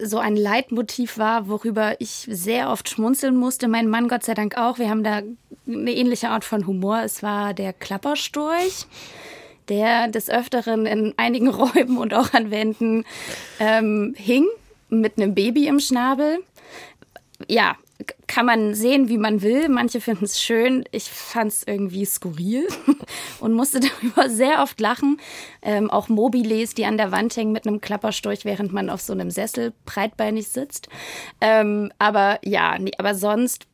so 0.00 0.18
ein 0.18 0.36
Leitmotiv 0.36 1.18
war, 1.18 1.48
worüber 1.48 2.00
ich 2.00 2.26
sehr 2.30 2.70
oft 2.70 2.88
schmunzeln 2.88 3.36
musste. 3.36 3.68
Mein 3.68 3.88
Mann 3.88 4.08
Gott 4.08 4.24
sei 4.24 4.34
Dank 4.34 4.56
auch. 4.56 4.78
Wir 4.78 4.90
haben 4.90 5.04
da 5.04 5.22
eine 5.66 5.92
ähnliche 5.92 6.30
Art 6.30 6.44
von 6.44 6.66
Humor. 6.66 7.02
Es 7.02 7.22
war 7.22 7.54
der 7.54 7.72
Klapperstorch, 7.72 8.86
der 9.68 10.08
des 10.08 10.30
Öfteren 10.30 10.86
in 10.86 11.14
einigen 11.16 11.48
Räumen 11.50 11.98
und 11.98 12.14
auch 12.14 12.32
an 12.32 12.50
Wänden 12.50 13.04
ähm, 13.60 14.14
hing 14.16 14.46
mit 14.88 15.16
einem 15.16 15.34
Baby 15.34 15.66
im 15.66 15.80
Schnabel. 15.80 16.38
Ja, 17.48 17.76
kann 18.26 18.46
man 18.46 18.74
sehen, 18.74 19.08
wie 19.08 19.18
man 19.18 19.42
will. 19.42 19.68
Manche 19.68 20.00
finden 20.00 20.24
es 20.24 20.40
schön. 20.40 20.84
Ich 20.90 21.10
fand 21.10 21.52
es 21.52 21.62
irgendwie 21.66 22.04
skurril 22.04 22.66
und 23.40 23.52
musste 23.52 23.80
darüber 24.02 24.28
sehr 24.28 24.62
oft 24.62 24.80
lachen. 24.80 25.20
Ähm, 25.62 25.90
auch 25.90 26.08
Mobiles, 26.08 26.74
die 26.74 26.86
an 26.86 26.96
der 26.96 27.12
Wand 27.12 27.36
hängen 27.36 27.52
mit 27.52 27.66
einem 27.66 27.80
Klapperstorch, 27.80 28.44
während 28.44 28.72
man 28.72 28.90
auf 28.90 29.00
so 29.00 29.12
einem 29.12 29.30
Sessel 29.30 29.72
breitbeinig 29.86 30.48
sitzt. 30.48 30.88
Ähm, 31.40 31.92
aber 31.98 32.38
ja, 32.44 32.78
nee, 32.78 32.92
aber 32.98 33.14
sonst 33.14 33.66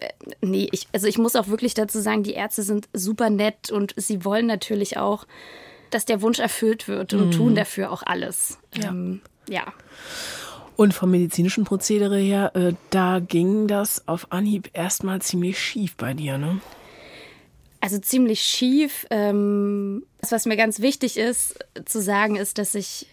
äh, 0.00 0.08
nee, 0.40 0.68
ich, 0.72 0.88
also 0.92 1.06
ich 1.06 1.18
muss 1.18 1.36
auch 1.36 1.48
wirklich 1.48 1.74
dazu 1.74 2.00
sagen, 2.00 2.22
die 2.22 2.34
Ärzte 2.34 2.62
sind 2.62 2.88
super 2.92 3.30
nett 3.30 3.70
und 3.70 3.94
sie 3.96 4.24
wollen 4.24 4.46
natürlich 4.46 4.96
auch, 4.96 5.26
dass 5.90 6.04
der 6.04 6.20
Wunsch 6.22 6.38
erfüllt 6.38 6.88
wird 6.88 7.14
und 7.14 7.26
mhm. 7.26 7.30
tun 7.30 7.54
dafür 7.54 7.92
auch 7.92 8.02
alles. 8.04 8.58
Ja. 8.74 8.88
Ähm, 8.88 9.22
ja. 9.48 9.72
Und 10.78 10.94
vom 10.94 11.10
medizinischen 11.10 11.64
Prozedere 11.64 12.18
her, 12.18 12.52
äh, 12.54 12.72
da 12.90 13.18
ging 13.18 13.66
das 13.66 14.06
auf 14.06 14.30
Anhieb 14.30 14.70
erstmal 14.74 15.20
ziemlich 15.20 15.58
schief 15.58 15.96
bei 15.96 16.14
dir, 16.14 16.38
ne? 16.38 16.60
Also 17.80 17.98
ziemlich 17.98 18.42
schief. 18.42 19.04
Ähm, 19.10 20.04
das, 20.20 20.30
was 20.30 20.46
mir 20.46 20.56
ganz 20.56 20.78
wichtig 20.78 21.16
ist 21.16 21.58
zu 21.84 22.00
sagen, 22.00 22.36
ist, 22.36 22.58
dass 22.58 22.76
ich 22.76 23.08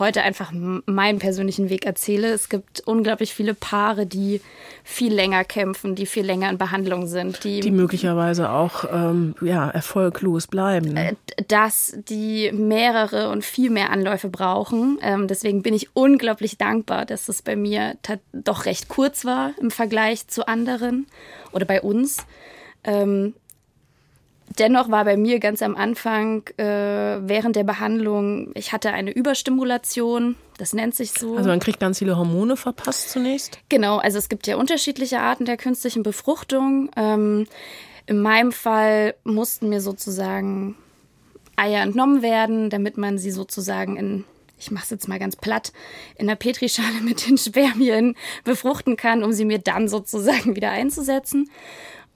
heute 0.00 0.22
einfach 0.22 0.52
meinen 0.52 1.18
persönlichen 1.18 1.70
Weg 1.70 1.86
erzähle. 1.86 2.32
Es 2.32 2.48
gibt 2.48 2.80
unglaublich 2.80 3.34
viele 3.34 3.54
Paare, 3.54 4.06
die 4.06 4.40
viel 4.82 5.12
länger 5.12 5.44
kämpfen, 5.44 5.94
die 5.94 6.06
viel 6.06 6.24
länger 6.24 6.50
in 6.50 6.58
Behandlung 6.58 7.06
sind, 7.06 7.44
die, 7.44 7.60
die 7.60 7.70
möglicherweise 7.70 8.50
auch 8.50 8.84
ähm, 8.92 9.34
ja, 9.40 9.70
erfolglos 9.70 10.46
bleiben. 10.46 10.94
Ne? 10.94 11.10
Äh, 11.10 11.44
dass 11.46 11.96
die 12.08 12.50
mehrere 12.52 13.28
und 13.30 13.44
viel 13.44 13.70
mehr 13.70 13.90
Anläufe 13.90 14.28
brauchen. 14.28 14.98
Ähm, 15.02 15.28
deswegen 15.28 15.62
bin 15.62 15.74
ich 15.74 15.94
unglaublich 15.94 16.58
dankbar, 16.58 17.04
dass 17.06 17.28
es 17.28 17.42
bei 17.42 17.54
mir 17.54 17.96
doch 18.32 18.64
recht 18.64 18.88
kurz 18.88 19.24
war 19.24 19.52
im 19.60 19.70
Vergleich 19.70 20.26
zu 20.26 20.48
anderen 20.48 21.06
oder 21.52 21.64
bei 21.64 21.80
uns. 21.80 22.24
Ähm, 22.82 23.34
Dennoch 24.58 24.90
war 24.90 25.04
bei 25.04 25.16
mir 25.16 25.38
ganz 25.38 25.62
am 25.62 25.76
Anfang 25.76 26.42
äh, 26.56 26.64
während 26.64 27.54
der 27.56 27.64
Behandlung, 27.64 28.50
ich 28.54 28.72
hatte 28.72 28.90
eine 28.92 29.12
Überstimulation, 29.12 30.34
das 30.58 30.72
nennt 30.72 30.94
sich 30.94 31.12
so. 31.12 31.36
Also 31.36 31.48
man 31.48 31.60
kriegt 31.60 31.78
ganz 31.78 32.00
viele 32.00 32.16
Hormone 32.16 32.56
verpasst 32.56 33.10
zunächst? 33.10 33.58
Genau, 33.68 33.98
also 33.98 34.18
es 34.18 34.28
gibt 34.28 34.46
ja 34.46 34.56
unterschiedliche 34.56 35.20
Arten 35.20 35.44
der 35.44 35.56
künstlichen 35.56 36.02
Befruchtung. 36.02 36.90
Ähm, 36.96 37.46
in 38.06 38.20
meinem 38.20 38.50
Fall 38.50 39.14
mussten 39.22 39.68
mir 39.68 39.80
sozusagen 39.80 40.74
Eier 41.54 41.82
entnommen 41.82 42.22
werden, 42.22 42.70
damit 42.70 42.96
man 42.96 43.18
sie 43.18 43.30
sozusagen 43.30 43.96
in 43.96 44.24
ich 44.60 44.70
mache 44.70 44.84
es 44.84 44.90
jetzt 44.90 45.08
mal 45.08 45.18
ganz 45.18 45.36
platt, 45.36 45.72
in 46.16 46.26
der 46.26 46.34
Petrischale 46.36 47.00
mit 47.02 47.26
den 47.26 47.38
Spermien 47.38 48.14
befruchten 48.44 48.96
kann, 48.96 49.24
um 49.24 49.32
sie 49.32 49.44
mir 49.44 49.58
dann 49.58 49.88
sozusagen 49.88 50.54
wieder 50.54 50.70
einzusetzen. 50.70 51.50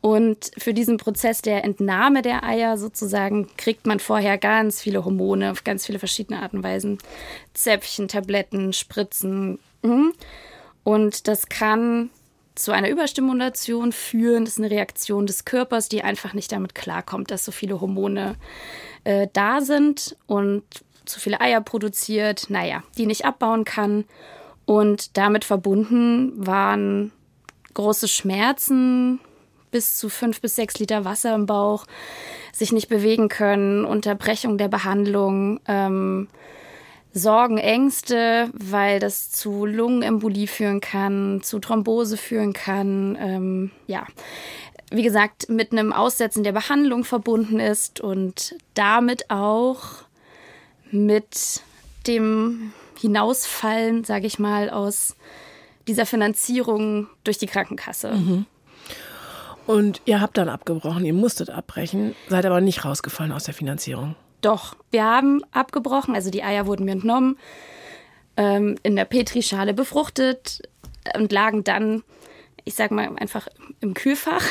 Und 0.04 0.50
für 0.58 0.74
diesen 0.74 0.98
Prozess 0.98 1.40
der 1.40 1.64
Entnahme 1.64 2.20
der 2.20 2.44
Eier 2.44 2.76
sozusagen 2.76 3.48
kriegt 3.56 3.86
man 3.86 4.00
vorher 4.00 4.36
ganz 4.36 4.82
viele 4.82 5.02
Hormone 5.02 5.50
auf 5.50 5.64
ganz 5.64 5.86
viele 5.86 5.98
verschiedene 5.98 6.42
Arten 6.42 6.58
und 6.58 6.62
Weisen. 6.62 6.98
Zäpfchen, 7.54 8.06
Tabletten, 8.06 8.74
Spritzen. 8.74 9.58
Mhm. 9.80 10.12
Und 10.82 11.26
das 11.26 11.48
kann 11.48 12.10
zu 12.54 12.72
einer 12.72 12.90
Überstimulation 12.90 13.92
führen. 13.92 14.44
Das 14.44 14.58
ist 14.58 14.58
eine 14.58 14.70
Reaktion 14.70 15.24
des 15.26 15.46
Körpers, 15.46 15.88
die 15.88 16.04
einfach 16.04 16.34
nicht 16.34 16.52
damit 16.52 16.74
klarkommt, 16.74 17.30
dass 17.30 17.46
so 17.46 17.50
viele 17.50 17.80
Hormone 17.80 18.34
äh, 19.04 19.28
da 19.32 19.62
sind 19.62 20.18
und 20.26 20.64
zu 21.06 21.18
viele 21.18 21.40
Eier 21.40 21.62
produziert, 21.62 22.50
naja, 22.50 22.82
die 22.98 23.06
nicht 23.06 23.24
abbauen 23.24 23.64
kann. 23.64 24.04
Und 24.66 25.16
damit 25.16 25.46
verbunden 25.46 26.46
waren 26.46 27.10
große 27.72 28.06
Schmerzen, 28.06 29.18
bis 29.74 29.96
zu 29.96 30.08
fünf 30.08 30.40
bis 30.40 30.54
sechs 30.54 30.78
Liter 30.78 31.04
Wasser 31.04 31.34
im 31.34 31.46
Bauch, 31.46 31.84
sich 32.52 32.70
nicht 32.70 32.88
bewegen 32.88 33.28
können, 33.28 33.84
Unterbrechung 33.84 34.56
der 34.56 34.68
Behandlung, 34.68 35.58
ähm, 35.66 36.28
Sorgen, 37.12 37.58
Ängste, 37.58 38.50
weil 38.52 39.00
das 39.00 39.32
zu 39.32 39.66
Lungenembolie 39.66 40.46
führen 40.46 40.80
kann, 40.80 41.40
zu 41.42 41.58
Thrombose 41.58 42.16
führen 42.16 42.52
kann. 42.52 43.18
Ähm, 43.20 43.70
ja, 43.88 44.06
wie 44.92 45.02
gesagt, 45.02 45.48
mit 45.48 45.72
einem 45.72 45.92
Aussetzen 45.92 46.44
der 46.44 46.52
Behandlung 46.52 47.02
verbunden 47.02 47.58
ist 47.58 48.00
und 48.00 48.54
damit 48.74 49.28
auch 49.28 50.04
mit 50.92 51.62
dem 52.06 52.72
Hinausfallen, 53.00 54.04
sage 54.04 54.28
ich 54.28 54.38
mal, 54.38 54.70
aus 54.70 55.16
dieser 55.88 56.06
Finanzierung 56.06 57.08
durch 57.24 57.38
die 57.38 57.48
Krankenkasse. 57.48 58.12
Mhm. 58.12 58.46
Und 59.66 60.02
ihr 60.04 60.20
habt 60.20 60.36
dann 60.36 60.48
abgebrochen, 60.48 61.04
ihr 61.04 61.14
musstet 61.14 61.50
abbrechen, 61.50 62.14
seid 62.28 62.44
aber 62.44 62.60
nicht 62.60 62.84
rausgefallen 62.84 63.32
aus 63.32 63.44
der 63.44 63.54
Finanzierung. 63.54 64.14
Doch, 64.40 64.76
wir 64.90 65.04
haben 65.04 65.42
abgebrochen, 65.52 66.14
also 66.14 66.30
die 66.30 66.42
Eier 66.42 66.66
wurden 66.66 66.84
mir 66.84 66.92
entnommen, 66.92 67.38
ähm, 68.36 68.76
in 68.82 68.94
der 68.94 69.06
Petrischale 69.06 69.72
befruchtet 69.72 70.68
und 71.16 71.32
lagen 71.32 71.64
dann, 71.64 72.02
ich 72.64 72.74
sag 72.74 72.90
mal, 72.90 73.08
einfach 73.16 73.48
im 73.80 73.94
Kühlfach, 73.94 74.44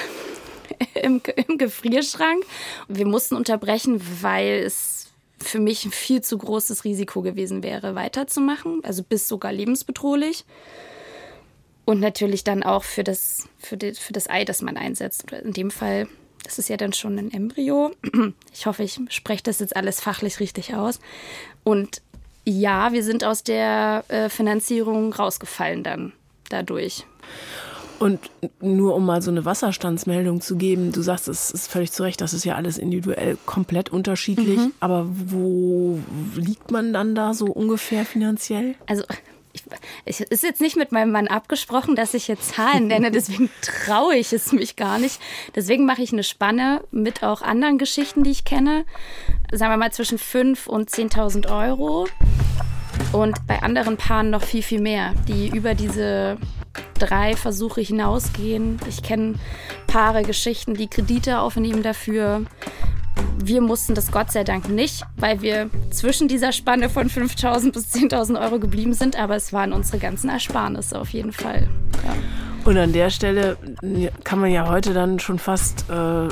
im, 0.95 1.21
im 1.47 1.57
Gefrierschrank. 1.59 2.43
Und 2.87 2.97
wir 2.97 3.05
mussten 3.05 3.35
unterbrechen, 3.35 4.01
weil 4.21 4.63
es 4.65 5.11
für 5.37 5.59
mich 5.59 5.85
ein 5.85 5.91
viel 5.91 6.21
zu 6.21 6.37
großes 6.37 6.85
Risiko 6.85 7.21
gewesen 7.21 7.61
wäre, 7.61 7.95
weiterzumachen, 7.95 8.81
also 8.83 9.03
bis 9.03 9.27
sogar 9.27 9.51
lebensbedrohlich. 9.51 10.45
Und 11.85 11.99
natürlich 11.99 12.43
dann 12.43 12.63
auch 12.63 12.83
für 12.83 13.03
das, 13.03 13.47
für, 13.59 13.77
die, 13.77 13.93
für 13.93 14.13
das 14.13 14.29
Ei, 14.29 14.45
das 14.45 14.61
man 14.61 14.77
einsetzt. 14.77 15.25
Oder 15.25 15.43
in 15.43 15.53
dem 15.53 15.71
Fall 15.71 16.07
das 16.43 16.59
ist 16.59 16.69
ja 16.69 16.77
dann 16.77 16.93
schon 16.93 17.17
ein 17.17 17.31
Embryo. 17.31 17.91
Ich 18.53 18.67
hoffe, 18.67 18.83
ich 18.83 18.99
spreche 19.09 19.43
das 19.43 19.59
jetzt 19.59 19.75
alles 19.75 19.99
fachlich 19.99 20.39
richtig 20.39 20.75
aus. 20.75 20.99
Und 21.63 22.01
ja, 22.45 22.91
wir 22.93 23.03
sind 23.03 23.23
aus 23.23 23.43
der 23.43 24.03
äh, 24.09 24.29
Finanzierung 24.29 25.11
rausgefallen 25.13 25.83
dann 25.83 26.13
dadurch. 26.49 27.05
Und 27.99 28.19
nur 28.59 28.95
um 28.95 29.05
mal 29.05 29.21
so 29.21 29.31
eine 29.31 29.45
Wasserstandsmeldung 29.45 30.41
zu 30.41 30.57
geben, 30.57 30.91
du 30.91 31.01
sagst, 31.01 31.27
es 31.27 31.51
ist 31.51 31.67
völlig 31.67 31.91
zu 31.91 32.03
Recht, 32.03 32.21
das 32.21 32.33
ist 32.33 32.43
ja 32.43 32.55
alles 32.55 32.77
individuell 32.77 33.37
komplett 33.45 33.89
unterschiedlich. 33.89 34.57
Mhm. 34.57 34.73
Aber 34.79 35.07
wo 35.09 35.99
liegt 36.35 36.69
man 36.69 36.93
dann 36.93 37.15
da 37.15 37.33
so 37.33 37.45
ungefähr 37.45 38.05
finanziell? 38.05 38.75
Also 38.87 39.03
ich, 39.53 39.63
es 40.05 40.19
ist 40.19 40.43
jetzt 40.43 40.61
nicht 40.61 40.75
mit 40.75 40.91
meinem 40.91 41.11
Mann 41.11 41.27
abgesprochen, 41.27 41.95
dass 41.95 42.13
ich 42.13 42.27
jetzt 42.27 42.55
Zahlen 42.55 42.87
nenne, 42.87 43.11
deswegen 43.11 43.49
traue 43.61 44.15
ich 44.15 44.33
es 44.33 44.51
mich 44.51 44.75
gar 44.75 44.97
nicht. 44.97 45.19
Deswegen 45.55 45.85
mache 45.85 46.01
ich 46.01 46.11
eine 46.11 46.23
Spanne 46.23 46.83
mit 46.91 47.23
auch 47.23 47.41
anderen 47.41 47.77
Geschichten, 47.77 48.23
die 48.23 48.31
ich 48.31 48.45
kenne. 48.45 48.85
Sagen 49.51 49.71
wir 49.71 49.77
mal 49.77 49.91
zwischen 49.93 50.17
5.000 50.17 50.67
und 50.67 50.89
10.000 50.89 51.51
Euro. 51.51 52.07
Und 53.11 53.45
bei 53.47 53.61
anderen 53.61 53.97
Paaren 53.97 54.31
noch 54.31 54.43
viel, 54.43 54.63
viel 54.63 54.81
mehr, 54.81 55.13
die 55.27 55.49
über 55.49 55.75
diese 55.75 56.37
drei 56.97 57.35
Versuche 57.35 57.81
hinausgehen. 57.81 58.79
Ich 58.87 59.03
kenne 59.03 59.35
Paare, 59.87 60.23
Geschichten, 60.23 60.73
die 60.73 60.87
Kredite 60.87 61.39
aufnehmen 61.39 61.83
dafür, 61.83 62.45
wir 63.37 63.61
mussten 63.61 63.95
das 63.95 64.11
Gott 64.11 64.31
sei 64.31 64.43
Dank 64.43 64.69
nicht, 64.69 65.03
weil 65.17 65.41
wir 65.41 65.69
zwischen 65.91 66.27
dieser 66.27 66.51
Spanne 66.51 66.89
von 66.89 67.09
5.000 67.09 67.73
bis 67.73 67.93
10.000 67.93 68.41
Euro 68.41 68.59
geblieben 68.59 68.93
sind, 68.93 69.17
aber 69.17 69.35
es 69.35 69.53
waren 69.53 69.73
unsere 69.73 69.99
ganzen 69.99 70.29
Ersparnisse 70.29 70.99
auf 70.99 71.09
jeden 71.09 71.31
Fall. 71.31 71.67
Ja. 72.05 72.13
Und 72.65 72.77
an 72.77 72.93
der 72.93 73.09
Stelle 73.09 73.57
kann 74.23 74.39
man 74.39 74.49
ja 74.49 74.69
heute 74.69 74.93
dann 74.93 75.19
schon 75.19 75.37
fast 75.37 75.89
äh, 75.89 76.27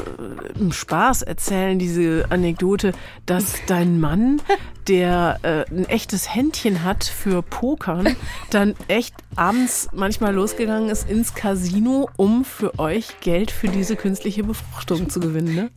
im 0.57 0.71
Spaß 0.71 1.23
erzählen, 1.23 1.77
diese 1.77 2.25
Anekdote, 2.29 2.93
dass 3.25 3.55
dein 3.67 3.99
Mann, 3.99 4.41
der 4.87 5.39
äh, 5.43 5.65
ein 5.69 5.89
echtes 5.89 6.33
Händchen 6.33 6.85
hat 6.85 7.03
für 7.03 7.41
Pokern, 7.41 8.15
dann 8.49 8.75
echt 8.87 9.13
abends 9.35 9.89
manchmal 9.91 10.33
losgegangen 10.33 10.89
ist 10.89 11.09
ins 11.09 11.33
Casino, 11.33 12.09
um 12.15 12.45
für 12.45 12.79
euch 12.79 13.19
Geld 13.19 13.51
für 13.51 13.67
diese 13.67 13.97
künstliche 13.97 14.43
Befruchtung 14.43 15.09
zu 15.09 15.19
gewinnen. 15.19 15.53
Ne? 15.53 15.69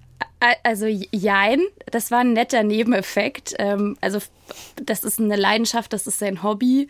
Also 0.62 0.86
jein, 0.86 1.60
das 1.90 2.10
war 2.10 2.20
ein 2.20 2.32
netter 2.32 2.62
Nebeneffekt. 2.62 3.54
Ähm, 3.58 3.96
also 4.00 4.18
das 4.76 5.04
ist 5.04 5.20
eine 5.20 5.36
Leidenschaft, 5.36 5.92
das 5.92 6.06
ist 6.06 6.18
sein 6.18 6.42
Hobby. 6.42 6.88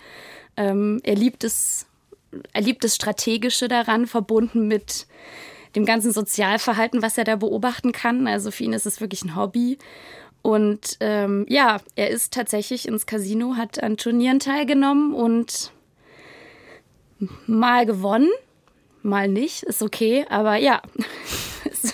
Ähm, 0.56 1.00
er 1.02 1.14
liebt 1.14 1.44
es, 1.44 1.86
er 2.52 2.62
liebt 2.62 2.84
das 2.84 2.94
Strategische 2.94 3.68
daran, 3.68 4.06
verbunden 4.06 4.68
mit 4.68 5.06
dem 5.74 5.84
ganzen 5.84 6.12
Sozialverhalten, 6.12 7.02
was 7.02 7.18
er 7.18 7.24
da 7.24 7.36
beobachten 7.36 7.92
kann. 7.92 8.26
Also 8.26 8.50
für 8.50 8.64
ihn 8.64 8.72
ist 8.72 8.86
es 8.86 9.00
wirklich 9.00 9.24
ein 9.24 9.36
Hobby. 9.36 9.78
Und 10.42 10.98
ähm, 11.00 11.46
ja, 11.48 11.80
er 11.96 12.10
ist 12.10 12.32
tatsächlich 12.34 12.86
ins 12.86 13.06
Casino, 13.06 13.56
hat 13.56 13.82
an 13.82 13.96
Turnieren 13.96 14.40
teilgenommen 14.40 15.14
und 15.14 15.72
mal 17.46 17.86
gewonnen, 17.86 18.28
mal 19.02 19.26
nicht, 19.26 19.62
ist 19.62 19.82
okay. 19.82 20.26
Aber 20.28 20.56
ja, 20.56 20.82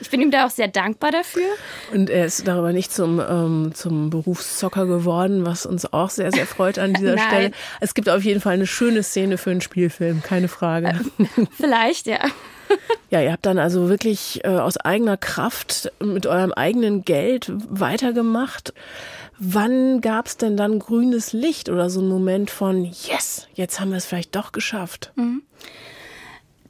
ich 0.00 0.10
bin 0.10 0.20
ihm 0.20 0.30
da 0.30 0.46
auch 0.46 0.50
sehr 0.50 0.68
dankbar 0.68 1.10
dafür. 1.10 1.46
Und 1.92 2.10
er 2.10 2.26
ist 2.26 2.46
darüber 2.46 2.72
nicht 2.72 2.92
zum, 2.92 3.20
ähm, 3.20 3.72
zum 3.74 4.10
Berufszocker 4.10 4.86
geworden, 4.86 5.46
was 5.46 5.66
uns 5.66 5.92
auch 5.92 6.10
sehr, 6.10 6.30
sehr 6.32 6.46
freut 6.46 6.78
an 6.78 6.94
dieser 6.94 7.18
Stelle. 7.28 7.52
Es 7.80 7.94
gibt 7.94 8.08
auf 8.08 8.22
jeden 8.22 8.40
Fall 8.40 8.54
eine 8.54 8.66
schöne 8.66 9.02
Szene 9.02 9.38
für 9.38 9.50
einen 9.50 9.60
Spielfilm, 9.60 10.22
keine 10.22 10.48
Frage. 10.48 11.00
Vielleicht, 11.56 12.06
ja. 12.06 12.20
Ja, 13.10 13.20
ihr 13.20 13.32
habt 13.32 13.46
dann 13.46 13.58
also 13.58 13.88
wirklich 13.88 14.44
äh, 14.44 14.48
aus 14.48 14.76
eigener 14.76 15.16
Kraft 15.16 15.90
mit 16.00 16.26
eurem 16.26 16.52
eigenen 16.52 17.04
Geld 17.04 17.50
weitergemacht. 17.68 18.72
Wann 19.38 20.00
gab 20.00 20.26
es 20.26 20.36
denn 20.36 20.56
dann 20.56 20.78
grünes 20.78 21.32
Licht 21.32 21.70
oder 21.70 21.90
so 21.90 22.00
ein 22.00 22.08
Moment 22.08 22.50
von, 22.50 22.84
yes, 22.84 23.48
jetzt 23.54 23.80
haben 23.80 23.90
wir 23.90 23.96
es 23.96 24.06
vielleicht 24.06 24.36
doch 24.36 24.52
geschafft? 24.52 25.12
Mhm. 25.16 25.42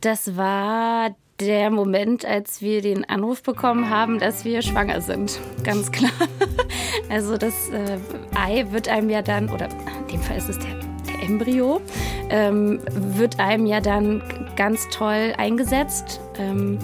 Das 0.01 0.37
war 0.37 1.15
der 1.41 1.71
Moment, 1.71 2.25
als 2.25 2.61
wir 2.61 2.83
den 2.83 3.09
Anruf 3.09 3.43
bekommen 3.43 3.89
haben, 3.91 4.19
dass 4.19 4.45
wir 4.45 4.63
schwanger 4.63 5.01
sind. 5.01 5.41
Ganz 5.65 5.91
klar. 5.91 6.13
Also 7.09 7.37
das 7.37 7.71
äh, 7.71 7.99
Ei 8.37 8.67
wird 8.71 8.89
einem 8.89 9.11
ja 9.11 9.21
dann, 9.21 9.49
oder 9.49 9.69
in 10.03 10.13
dem 10.13 10.21
Fall 10.21 10.37
ist 10.37 10.49
es 10.49 10.59
der, 10.59 10.79
der 11.09 11.29
Embryo, 11.29 11.81
ähm, 12.29 12.81
wird 12.93 13.41
einem 13.41 13.67
ja 13.67 13.81
dann 13.81 14.23
ganz 14.55 14.89
toll 14.91 15.35
eingesetzt. 15.37 16.21
Ähm, 16.39 16.79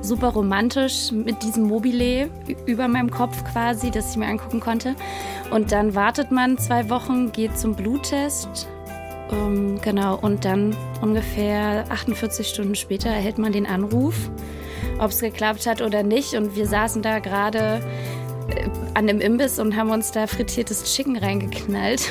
super 0.00 0.28
romantisch 0.28 1.12
mit 1.12 1.42
diesem 1.44 1.64
Mobile 1.64 2.28
über 2.66 2.88
meinem 2.88 3.10
Kopf 3.10 3.44
quasi, 3.52 3.90
das 3.90 4.10
ich 4.10 4.16
mir 4.16 4.26
angucken 4.26 4.58
konnte. 4.58 4.96
Und 5.50 5.70
dann 5.70 5.94
wartet 5.94 6.32
man 6.32 6.58
zwei 6.58 6.90
Wochen, 6.90 7.30
geht 7.30 7.56
zum 7.56 7.74
Bluttest 7.74 8.68
ähm, 9.30 9.80
genau, 9.82 10.16
und 10.16 10.44
dann 10.44 10.76
ungefähr 11.00 11.84
48 11.88 12.48
Stunden 12.48 12.74
später 12.74 13.08
erhält 13.08 13.38
man 13.38 13.52
den 13.52 13.66
Anruf, 13.66 14.14
ob 14.98 15.10
es 15.10 15.20
geklappt 15.20 15.66
hat 15.66 15.82
oder 15.82 16.02
nicht. 16.02 16.34
Und 16.34 16.56
wir 16.56 16.66
saßen 16.66 17.02
da 17.02 17.18
gerade 17.18 17.80
äh, 18.48 18.68
an 18.94 19.06
dem 19.06 19.20
Imbiss 19.20 19.58
und 19.58 19.76
haben 19.76 19.90
uns 19.90 20.12
da 20.12 20.26
frittiertes 20.26 20.84
Chicken 20.84 21.16
reingeknallt. 21.16 22.08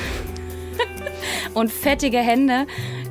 und 1.54 1.70
fettige 1.70 2.18
Hände. 2.18 2.66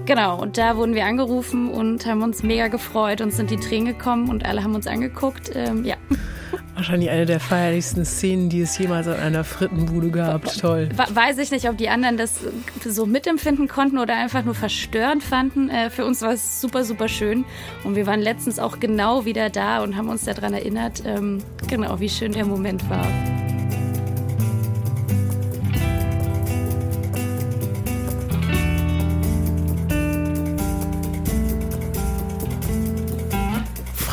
Genau, 0.05 0.41
und 0.41 0.57
da 0.57 0.77
wurden 0.77 0.95
wir 0.95 1.05
angerufen 1.05 1.69
und 1.69 2.05
haben 2.05 2.23
uns 2.23 2.41
mega 2.41 2.69
gefreut. 2.69 3.19
und 3.19 3.33
sind 3.33 3.51
die 3.51 3.57
Tränen 3.57 3.87
gekommen 3.87 4.29
und 4.29 4.45
alle 4.45 4.63
haben 4.63 4.73
uns 4.73 4.87
angeguckt. 4.87 5.51
Ähm, 5.53 5.83
ja. 5.83 5.97
Wahrscheinlich 6.77 7.09
eine 7.09 7.25
der 7.25 7.39
feierlichsten 7.39 8.05
Szenen, 8.05 8.49
die 8.49 8.61
es 8.61 8.77
jemals 8.77 9.07
an 9.07 9.19
einer 9.19 9.43
Frittenbude 9.43 10.11
gab. 10.11 10.45
Toll. 10.57 10.89
Weiß 10.95 11.39
ich 11.39 11.49
nicht, 11.49 11.67
ob 11.67 11.75
die 11.75 11.89
anderen 11.89 12.17
das 12.17 12.35
so 12.85 13.07
mitempfinden 13.07 13.67
konnten 13.67 13.97
oder 13.97 14.15
einfach 14.15 14.45
nur 14.45 14.53
verstörend 14.53 15.23
fanden. 15.23 15.71
Äh, 15.71 15.89
für 15.89 16.05
uns 16.05 16.21
war 16.21 16.33
es 16.33 16.61
super, 16.61 16.83
super 16.83 17.07
schön. 17.07 17.45
Und 17.83 17.95
wir 17.95 18.05
waren 18.05 18.21
letztens 18.21 18.59
auch 18.59 18.79
genau 18.79 19.25
wieder 19.25 19.49
da 19.49 19.81
und 19.81 19.97
haben 19.97 20.07
uns 20.07 20.25
daran 20.25 20.53
erinnert, 20.53 21.01
ähm, 21.03 21.39
genau, 21.67 21.99
wie 21.99 22.09
schön 22.09 22.33
der 22.33 22.45
Moment 22.45 22.87
war. 22.91 23.07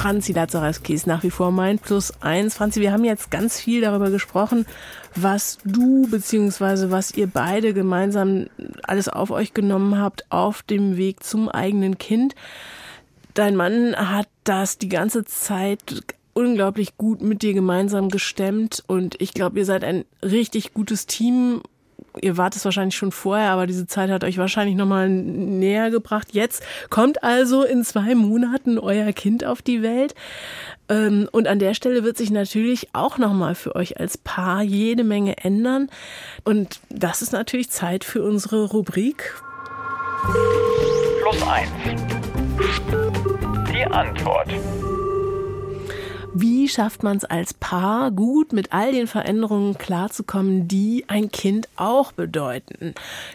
Franzi 0.04 0.34
Lazarewski 0.34 0.92
ist 0.92 1.06
nach 1.06 1.22
wie 1.22 1.30
vor 1.30 1.50
mein 1.50 1.78
Plus 1.78 2.12
eins. 2.20 2.54
Franzi, 2.56 2.82
wir 2.82 2.92
haben 2.92 3.06
jetzt 3.06 3.30
ganz 3.30 3.58
viel 3.58 3.80
darüber 3.80 4.10
gesprochen, 4.10 4.66
was 5.14 5.56
du 5.64 6.06
bzw. 6.10 6.90
was 6.90 7.12
ihr 7.12 7.26
beide 7.26 7.72
gemeinsam 7.72 8.48
alles 8.82 9.08
auf 9.08 9.30
euch 9.30 9.54
genommen 9.54 9.98
habt 9.98 10.30
auf 10.30 10.62
dem 10.62 10.98
Weg 10.98 11.22
zum 11.22 11.48
eigenen 11.48 11.96
Kind. 11.96 12.34
Dein 13.32 13.56
Mann 13.56 13.96
hat 13.96 14.28
das 14.44 14.76
die 14.76 14.90
ganze 14.90 15.24
Zeit 15.24 16.02
unglaublich 16.34 16.98
gut 16.98 17.22
mit 17.22 17.40
dir 17.40 17.54
gemeinsam 17.54 18.10
gestemmt 18.10 18.84
und 18.86 19.18
ich 19.22 19.32
glaube, 19.32 19.58
ihr 19.58 19.64
seid 19.64 19.84
ein 19.84 20.04
richtig 20.22 20.74
gutes 20.74 21.06
Team 21.06 21.62
ihr 22.20 22.36
wart 22.36 22.56
es 22.56 22.64
wahrscheinlich 22.64 22.96
schon 22.96 23.12
vorher, 23.12 23.50
aber 23.50 23.66
diese 23.66 23.86
Zeit 23.86 24.10
hat 24.10 24.24
euch 24.24 24.38
wahrscheinlich 24.38 24.76
nochmal 24.76 25.08
näher 25.08 25.90
gebracht. 25.90 26.28
Jetzt 26.32 26.62
kommt 26.90 27.22
also 27.22 27.64
in 27.64 27.84
zwei 27.84 28.14
Monaten 28.14 28.78
euer 28.78 29.12
Kind 29.12 29.44
auf 29.44 29.62
die 29.62 29.82
Welt. 29.82 30.14
Ähm, 30.88 31.28
und 31.32 31.48
an 31.48 31.58
der 31.58 31.74
Stelle 31.74 32.04
wird 32.04 32.16
sich 32.16 32.30
natürlich 32.30 32.88
auch 32.94 33.18
nochmal 33.18 33.54
für 33.54 33.74
euch 33.74 33.98
als 33.98 34.18
Paar 34.18 34.62
jede 34.62 35.04
Menge 35.04 35.38
ändern. 35.38 35.88
Und 36.44 36.80
das 36.90 37.22
ist 37.22 37.32
natürlich 37.32 37.70
Zeit 37.70 38.04
für 38.04 38.22
unsere 38.22 38.64
Rubrik. 38.64 39.34
Plus 41.22 41.42
eins. 41.42 41.70
Die 43.72 43.84
Antwort. 43.84 44.48
Wie 46.36 46.68
schafft 46.68 47.04
man 47.04 47.16
es 47.16 47.24
als 47.24 47.54
Paar 47.54 48.10
gut 48.10 48.52
mit 48.52 48.72
all 48.72 48.90
den 48.90 49.06
Veränderungen 49.06 49.78
klarzukommen, 49.78 50.66
die 50.66 51.04
ein 51.06 51.30
Kind 51.30 51.68
auch 51.76 52.10
bedeuten? 52.10 52.94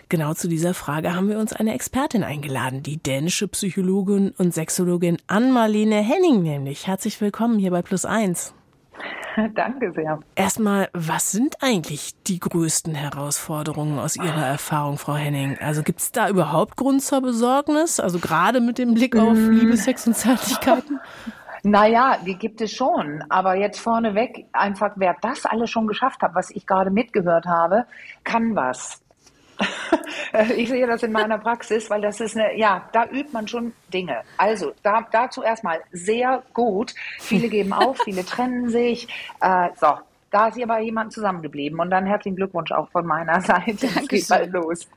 Genau 0.09 0.33
zu 0.33 0.49
dieser 0.49 0.73
Frage 0.73 1.15
haben 1.15 1.29
wir 1.29 1.39
uns 1.39 1.53
eine 1.53 1.73
Expertin 1.73 2.25
eingeladen, 2.25 2.83
die 2.83 2.97
dänische 2.97 3.47
Psychologin 3.47 4.33
und 4.37 4.53
Sexologin 4.53 5.17
Ann-Marlene 5.27 5.95
Henning 5.95 6.41
nämlich. 6.41 6.87
Herzlich 6.87 7.21
willkommen 7.21 7.57
hier 7.57 7.71
bei 7.71 7.81
Plus 7.81 8.03
Eins. 8.03 8.53
Danke 9.55 9.93
sehr. 9.93 10.19
Erstmal, 10.35 10.89
was 10.91 11.31
sind 11.31 11.55
eigentlich 11.61 12.21
die 12.27 12.41
größten 12.41 12.95
Herausforderungen 12.95 13.97
aus 13.97 14.17
Ihrer 14.17 14.45
Erfahrung, 14.45 14.97
Frau 14.97 15.15
Henning? 15.15 15.57
Also 15.61 15.83
gibt 15.83 16.01
es 16.01 16.11
da 16.11 16.27
überhaupt 16.27 16.75
Grund 16.75 17.01
zur 17.01 17.21
Besorgnis? 17.21 18.01
Also 18.01 18.19
gerade 18.19 18.59
mit 18.59 18.77
dem 18.77 18.93
Blick 18.93 19.15
auf 19.15 19.37
mm. 19.37 19.51
Liebe, 19.51 19.77
Sex 19.77 20.05
und 20.05 20.15
Zärtlichkeiten? 20.17 20.99
Naja, 21.63 22.17
die 22.25 22.35
gibt 22.35 22.61
es 22.61 22.73
schon. 22.73 23.23
Aber 23.29 23.55
jetzt 23.55 23.79
vorneweg 23.79 24.45
einfach, 24.51 24.93
wer 24.95 25.15
das 25.21 25.45
alles 25.45 25.69
schon 25.69 25.87
geschafft 25.87 26.21
hat, 26.21 26.35
was 26.35 26.49
ich 26.51 26.65
gerade 26.65 26.91
mitgehört 26.91 27.45
habe, 27.45 27.85
kann 28.23 28.55
was. 28.55 29.01
ich 30.55 30.69
sehe 30.69 30.87
das 30.87 31.03
in 31.03 31.11
meiner 31.11 31.37
Praxis, 31.37 31.89
weil 31.89 32.01
das 32.01 32.19
ist 32.21 32.37
eine, 32.37 32.57
ja, 32.57 32.87
da 32.93 33.05
übt 33.05 33.31
man 33.31 33.47
schon 33.47 33.73
Dinge. 33.93 34.21
Also 34.37 34.71
da, 34.83 35.05
dazu 35.11 35.43
erstmal 35.43 35.79
sehr 35.91 36.43
gut. 36.53 36.93
Viele 37.19 37.49
geben 37.49 37.73
auf, 37.73 37.97
viele 38.03 38.25
trennen 38.25 38.69
sich. 38.69 39.07
Äh, 39.41 39.69
so, 39.75 39.97
da 40.31 40.47
ist 40.47 40.55
hier 40.55 40.69
aber 40.69 40.79
jemand 40.79 41.11
zusammengeblieben. 41.11 41.79
Und 41.79 41.89
dann 41.89 42.05
herzlichen 42.05 42.35
Glückwunsch 42.35 42.71
auch 42.71 42.89
von 42.91 43.05
meiner 43.05 43.41
Seite. 43.41 43.87
Es 43.87 44.07
geht 44.07 44.27
bald 44.29 44.51
los. 44.51 44.87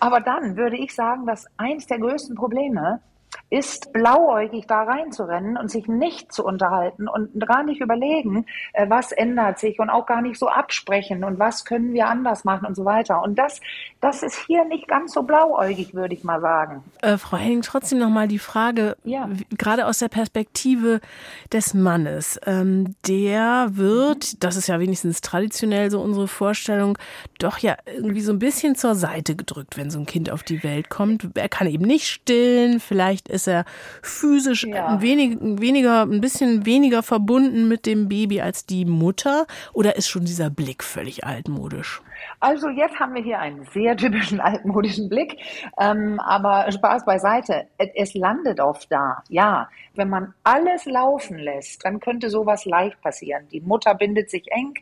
Aber 0.00 0.20
dann 0.20 0.56
würde 0.56 0.76
ich 0.76 0.94
sagen, 0.94 1.26
dass 1.26 1.46
eins 1.56 1.86
der 1.86 1.98
größten 1.98 2.36
Probleme 2.36 3.00
ist, 3.50 3.92
blauäugig 3.92 4.66
da 4.66 4.82
reinzurennen 4.84 5.56
und 5.56 5.70
sich 5.70 5.88
nicht 5.88 6.32
zu 6.32 6.44
unterhalten 6.44 7.08
und 7.08 7.46
gar 7.46 7.62
nicht 7.62 7.80
überlegen, 7.80 8.46
äh, 8.72 8.88
was 8.88 9.12
ändert 9.12 9.58
sich 9.58 9.78
und 9.78 9.90
auch 9.90 10.06
gar 10.06 10.22
nicht 10.22 10.38
so 10.38 10.48
absprechen 10.48 11.24
und 11.24 11.38
was 11.38 11.64
können 11.64 11.92
wir 11.92 12.08
anders 12.08 12.44
machen 12.44 12.66
und 12.66 12.74
so 12.74 12.84
weiter. 12.84 13.22
Und 13.22 13.38
das, 13.38 13.60
das 14.00 14.22
ist 14.22 14.44
hier 14.46 14.64
nicht 14.64 14.88
ganz 14.88 15.12
so 15.12 15.22
blauäugig, 15.22 15.94
würde 15.94 16.14
ich 16.14 16.24
mal 16.24 16.40
sagen. 16.40 16.82
Äh, 17.02 17.18
Frau 17.18 17.36
Henning, 17.36 17.62
trotzdem 17.62 17.98
nochmal 17.98 18.28
die 18.28 18.38
Frage, 18.38 18.96
ja. 19.04 19.28
gerade 19.56 19.86
aus 19.86 19.98
der 19.98 20.08
Perspektive 20.08 21.00
des 21.52 21.74
Mannes, 21.74 22.40
ähm, 22.46 22.96
der 23.06 23.68
wird, 23.70 24.42
das 24.42 24.56
ist 24.56 24.66
ja 24.66 24.80
wenigstens 24.80 25.20
traditionell 25.20 25.90
so 25.90 26.00
unsere 26.00 26.28
Vorstellung, 26.28 26.98
doch 27.38 27.58
ja 27.58 27.76
irgendwie 27.86 28.22
so 28.22 28.32
ein 28.32 28.38
bisschen 28.38 28.74
zur 28.74 28.94
Seite 28.94 29.36
gedrückt, 29.36 29.76
wenn 29.76 29.90
so 29.90 29.98
ein 29.98 30.06
Kind 30.06 30.30
auf 30.30 30.42
die 30.42 30.62
Welt 30.64 30.90
kommt. 30.90 31.28
Er 31.36 31.48
kann 31.48 31.68
eben 31.68 31.84
nicht 31.84 32.08
stillen, 32.08 32.80
vielleicht 32.80 33.06
Vielleicht 33.16 33.28
ist 33.36 33.46
er 33.46 33.64
physisch 34.02 34.64
ja. 34.64 34.86
ein, 34.88 35.00
wenig, 35.00 35.38
weniger, 35.40 36.02
ein 36.02 36.20
bisschen 36.20 36.66
weniger 36.66 37.02
verbunden 37.02 37.68
mit 37.68 37.86
dem 37.86 38.08
Baby 38.08 38.40
als 38.40 38.66
die 38.66 38.84
Mutter 38.84 39.46
oder 39.72 39.96
ist 39.96 40.08
schon 40.08 40.24
dieser 40.24 40.50
Blick 40.50 40.82
völlig 40.82 41.24
altmodisch? 41.24 42.02
Also 42.40 42.68
jetzt 42.68 42.98
haben 42.98 43.14
wir 43.14 43.22
hier 43.22 43.38
einen 43.38 43.64
sehr 43.72 43.96
typischen 43.96 44.40
altmodischen 44.40 45.08
Blick, 45.08 45.38
ähm, 45.78 46.20
aber 46.20 46.70
Spaß 46.70 47.04
beiseite. 47.04 47.68
Es 47.94 48.14
landet 48.14 48.60
oft 48.60 48.90
da, 48.90 49.22
ja. 49.28 49.68
Wenn 49.94 50.08
man 50.08 50.34
alles 50.42 50.84
laufen 50.84 51.38
lässt, 51.38 51.84
dann 51.84 52.00
könnte 52.00 52.28
sowas 52.30 52.64
leicht 52.64 53.00
passieren. 53.00 53.48
Die 53.52 53.60
Mutter 53.60 53.94
bindet 53.94 54.30
sich 54.30 54.50
eng 54.50 54.74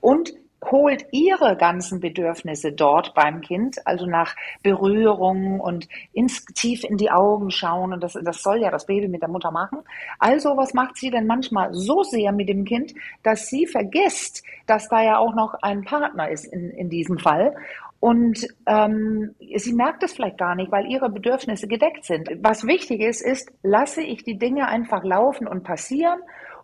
und 0.00 0.32
holt 0.64 1.06
ihre 1.12 1.56
ganzen 1.56 2.00
Bedürfnisse 2.00 2.72
dort 2.72 3.14
beim 3.14 3.40
Kind, 3.40 3.86
also 3.86 4.06
nach 4.06 4.34
Berührung 4.62 5.60
und 5.60 5.88
ins, 6.12 6.44
tief 6.46 6.84
in 6.84 6.96
die 6.96 7.10
Augen 7.10 7.50
schauen. 7.50 7.92
Und 7.92 8.02
das, 8.02 8.18
das 8.22 8.42
soll 8.42 8.60
ja 8.60 8.70
das 8.70 8.86
Baby 8.86 9.08
mit 9.08 9.22
der 9.22 9.28
Mutter 9.28 9.50
machen. 9.50 9.78
Also 10.18 10.56
was 10.56 10.74
macht 10.74 10.96
sie 10.96 11.10
denn 11.10 11.26
manchmal 11.26 11.72
so 11.74 12.02
sehr 12.02 12.32
mit 12.32 12.48
dem 12.48 12.64
Kind, 12.64 12.92
dass 13.22 13.46
sie 13.48 13.66
vergisst, 13.66 14.42
dass 14.66 14.88
da 14.88 15.02
ja 15.02 15.18
auch 15.18 15.34
noch 15.34 15.54
ein 15.62 15.84
Partner 15.84 16.28
ist 16.28 16.44
in, 16.44 16.70
in 16.70 16.90
diesem 16.90 17.18
Fall. 17.18 17.54
Und 18.00 18.46
ähm, 18.66 19.34
sie 19.56 19.72
merkt 19.72 20.04
es 20.04 20.12
vielleicht 20.12 20.38
gar 20.38 20.54
nicht, 20.54 20.70
weil 20.70 20.86
ihre 20.86 21.10
Bedürfnisse 21.10 21.66
gedeckt 21.66 22.04
sind. 22.04 22.28
Was 22.42 22.64
wichtig 22.64 23.00
ist, 23.00 23.20
ist, 23.20 23.50
lasse 23.62 24.02
ich 24.02 24.22
die 24.22 24.38
Dinge 24.38 24.68
einfach 24.68 25.02
laufen 25.02 25.48
und 25.48 25.64
passieren 25.64 26.20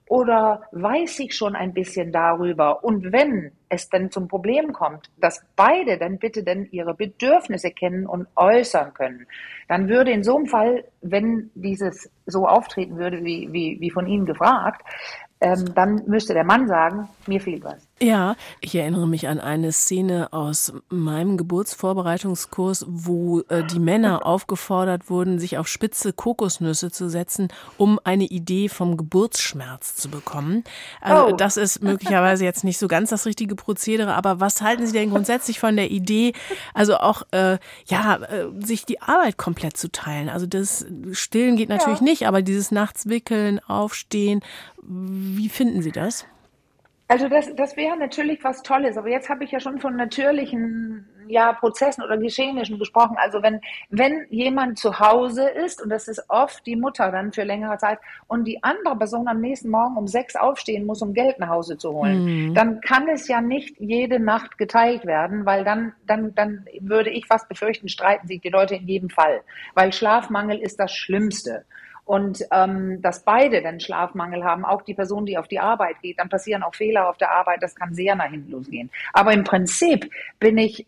oder 0.08 0.62
weiß 0.72 1.20
ich 1.20 1.34
schon 1.34 1.56
ein 1.56 1.72
bisschen 1.72 2.12
darüber? 2.12 2.84
Und 2.84 3.12
wenn 3.12 3.52
es 3.68 3.88
dann 3.88 4.10
zum 4.10 4.28
Problem 4.28 4.72
kommt, 4.72 5.10
dass 5.18 5.44
beide 5.56 5.98
dann 5.98 6.18
bitte 6.18 6.42
dann 6.44 6.66
ihre 6.70 6.94
Bedürfnisse 6.94 7.70
kennen 7.70 8.06
und 8.06 8.26
äußern 8.36 8.92
können, 8.94 9.26
dann 9.68 9.88
würde 9.88 10.12
in 10.12 10.22
so 10.22 10.36
einem 10.36 10.46
Fall, 10.46 10.84
wenn 11.00 11.50
dieses 11.54 12.10
so 12.26 12.46
auftreten 12.46 12.98
würde, 12.98 13.24
wie, 13.24 13.48
wie, 13.52 13.78
wie 13.80 13.90
von 13.90 14.06
Ihnen 14.06 14.26
gefragt, 14.26 14.82
ähm, 15.40 15.74
dann 15.74 16.02
müsste 16.06 16.34
der 16.34 16.44
Mann 16.44 16.68
sagen, 16.68 17.08
mir 17.26 17.40
fehlt 17.40 17.64
was. 17.64 17.86
Ja, 18.02 18.34
ich 18.60 18.74
erinnere 18.74 19.06
mich 19.06 19.28
an 19.28 19.38
eine 19.38 19.70
Szene 19.70 20.32
aus 20.32 20.72
meinem 20.88 21.36
Geburtsvorbereitungskurs, 21.36 22.86
wo 22.88 23.42
äh, 23.48 23.62
die 23.62 23.78
Männer 23.78 24.26
aufgefordert 24.26 25.08
wurden, 25.08 25.38
sich 25.38 25.58
auf 25.58 25.68
spitze 25.68 26.12
Kokosnüsse 26.12 26.90
zu 26.90 27.08
setzen, 27.08 27.48
um 27.78 28.00
eine 28.02 28.24
Idee 28.24 28.68
vom 28.68 28.96
Geburtsschmerz 28.96 29.94
zu 29.94 30.10
bekommen. 30.10 30.64
Also 31.00 31.28
oh. 31.28 31.36
das 31.36 31.56
ist 31.56 31.84
möglicherweise 31.84 32.44
jetzt 32.44 32.64
nicht 32.64 32.78
so 32.78 32.88
ganz 32.88 33.10
das 33.10 33.26
richtige 33.26 33.54
Prozedere, 33.54 34.14
aber 34.14 34.40
was 34.40 34.60
halten 34.60 34.86
Sie 34.86 34.92
denn 34.92 35.10
grundsätzlich 35.10 35.60
von 35.60 35.76
der 35.76 35.92
Idee, 35.92 36.32
also 36.74 36.96
auch 36.96 37.22
äh, 37.30 37.58
ja, 37.86 38.16
äh, 38.16 38.48
sich 38.58 38.86
die 38.86 39.02
Arbeit 39.02 39.36
komplett 39.36 39.76
zu 39.76 39.90
teilen? 39.92 40.28
Also 40.28 40.46
das 40.46 40.84
Stillen 41.12 41.56
geht 41.56 41.68
natürlich 41.68 42.00
ja. 42.00 42.04
nicht, 42.04 42.26
aber 42.26 42.42
dieses 42.42 42.72
Nachts 42.72 43.08
wickeln, 43.08 43.60
aufstehen, 43.60 44.40
wie 44.82 45.48
finden 45.48 45.80
Sie 45.80 45.92
das? 45.92 46.26
Also 47.06 47.28
das, 47.28 47.54
das 47.54 47.76
wäre 47.76 47.98
natürlich 47.98 48.42
was 48.44 48.62
Tolles, 48.62 48.96
aber 48.96 49.08
jetzt 49.08 49.28
habe 49.28 49.44
ich 49.44 49.50
ja 49.50 49.60
schon 49.60 49.78
von 49.78 49.94
natürlichen 49.96 51.06
ja, 51.26 51.52
Prozessen 51.52 52.02
oder 52.02 52.16
Geschehnissen 52.16 52.78
gesprochen. 52.78 53.16
Also 53.18 53.42
wenn, 53.42 53.60
wenn 53.90 54.26
jemand 54.30 54.78
zu 54.78 54.98
Hause 54.98 55.48
ist, 55.48 55.82
und 55.82 55.90
das 55.90 56.08
ist 56.08 56.24
oft 56.28 56.66
die 56.66 56.76
Mutter 56.76 57.10
dann 57.10 57.32
für 57.32 57.44
längere 57.44 57.78
Zeit, 57.78 57.98
und 58.26 58.44
die 58.44 58.62
andere 58.62 58.96
Person 58.96 59.28
am 59.28 59.40
nächsten 59.40 59.70
Morgen 59.70 59.96
um 59.96 60.06
sechs 60.06 60.36
aufstehen 60.36 60.86
muss, 60.86 61.02
um 61.02 61.12
Geld 61.12 61.38
nach 61.38 61.48
Hause 61.48 61.76
zu 61.76 61.92
holen, 61.92 62.24
mhm. 62.24 62.54
dann 62.54 62.80
kann 62.80 63.08
es 63.08 63.28
ja 63.28 63.40
nicht 63.40 63.78
jede 63.78 64.18
Nacht 64.20 64.58
geteilt 64.58 65.06
werden, 65.06 65.46
weil 65.46 65.64
dann, 65.64 65.92
dann, 66.06 66.34
dann 66.34 66.66
würde 66.80 67.10
ich 67.10 67.26
fast 67.26 67.48
befürchten, 67.48 67.88
streiten 67.88 68.26
sich 68.26 68.40
die 68.40 68.50
Leute 68.50 68.76
in 68.76 68.86
jedem 68.86 69.10
Fall. 69.10 69.42
Weil 69.74 69.92
Schlafmangel 69.92 70.58
ist 70.58 70.80
das 70.80 70.92
Schlimmste 70.92 71.64
und 72.04 72.44
ähm, 72.52 73.00
dass 73.00 73.24
beide 73.24 73.62
den 73.62 73.80
Schlafmangel 73.80 74.44
haben, 74.44 74.64
auch 74.64 74.82
die 74.82 74.94
Person, 74.94 75.26
die 75.26 75.38
auf 75.38 75.48
die 75.48 75.60
Arbeit 75.60 76.00
geht, 76.02 76.18
dann 76.18 76.28
passieren 76.28 76.62
auch 76.62 76.74
Fehler 76.74 77.08
auf 77.08 77.16
der 77.16 77.30
Arbeit, 77.30 77.62
das 77.62 77.74
kann 77.74 77.94
sehr 77.94 78.14
nach 78.14 78.30
hinten 78.30 78.50
losgehen. 78.50 78.90
Aber 79.12 79.32
im 79.32 79.44
Prinzip 79.44 80.10
bin 80.38 80.58
ich 80.58 80.86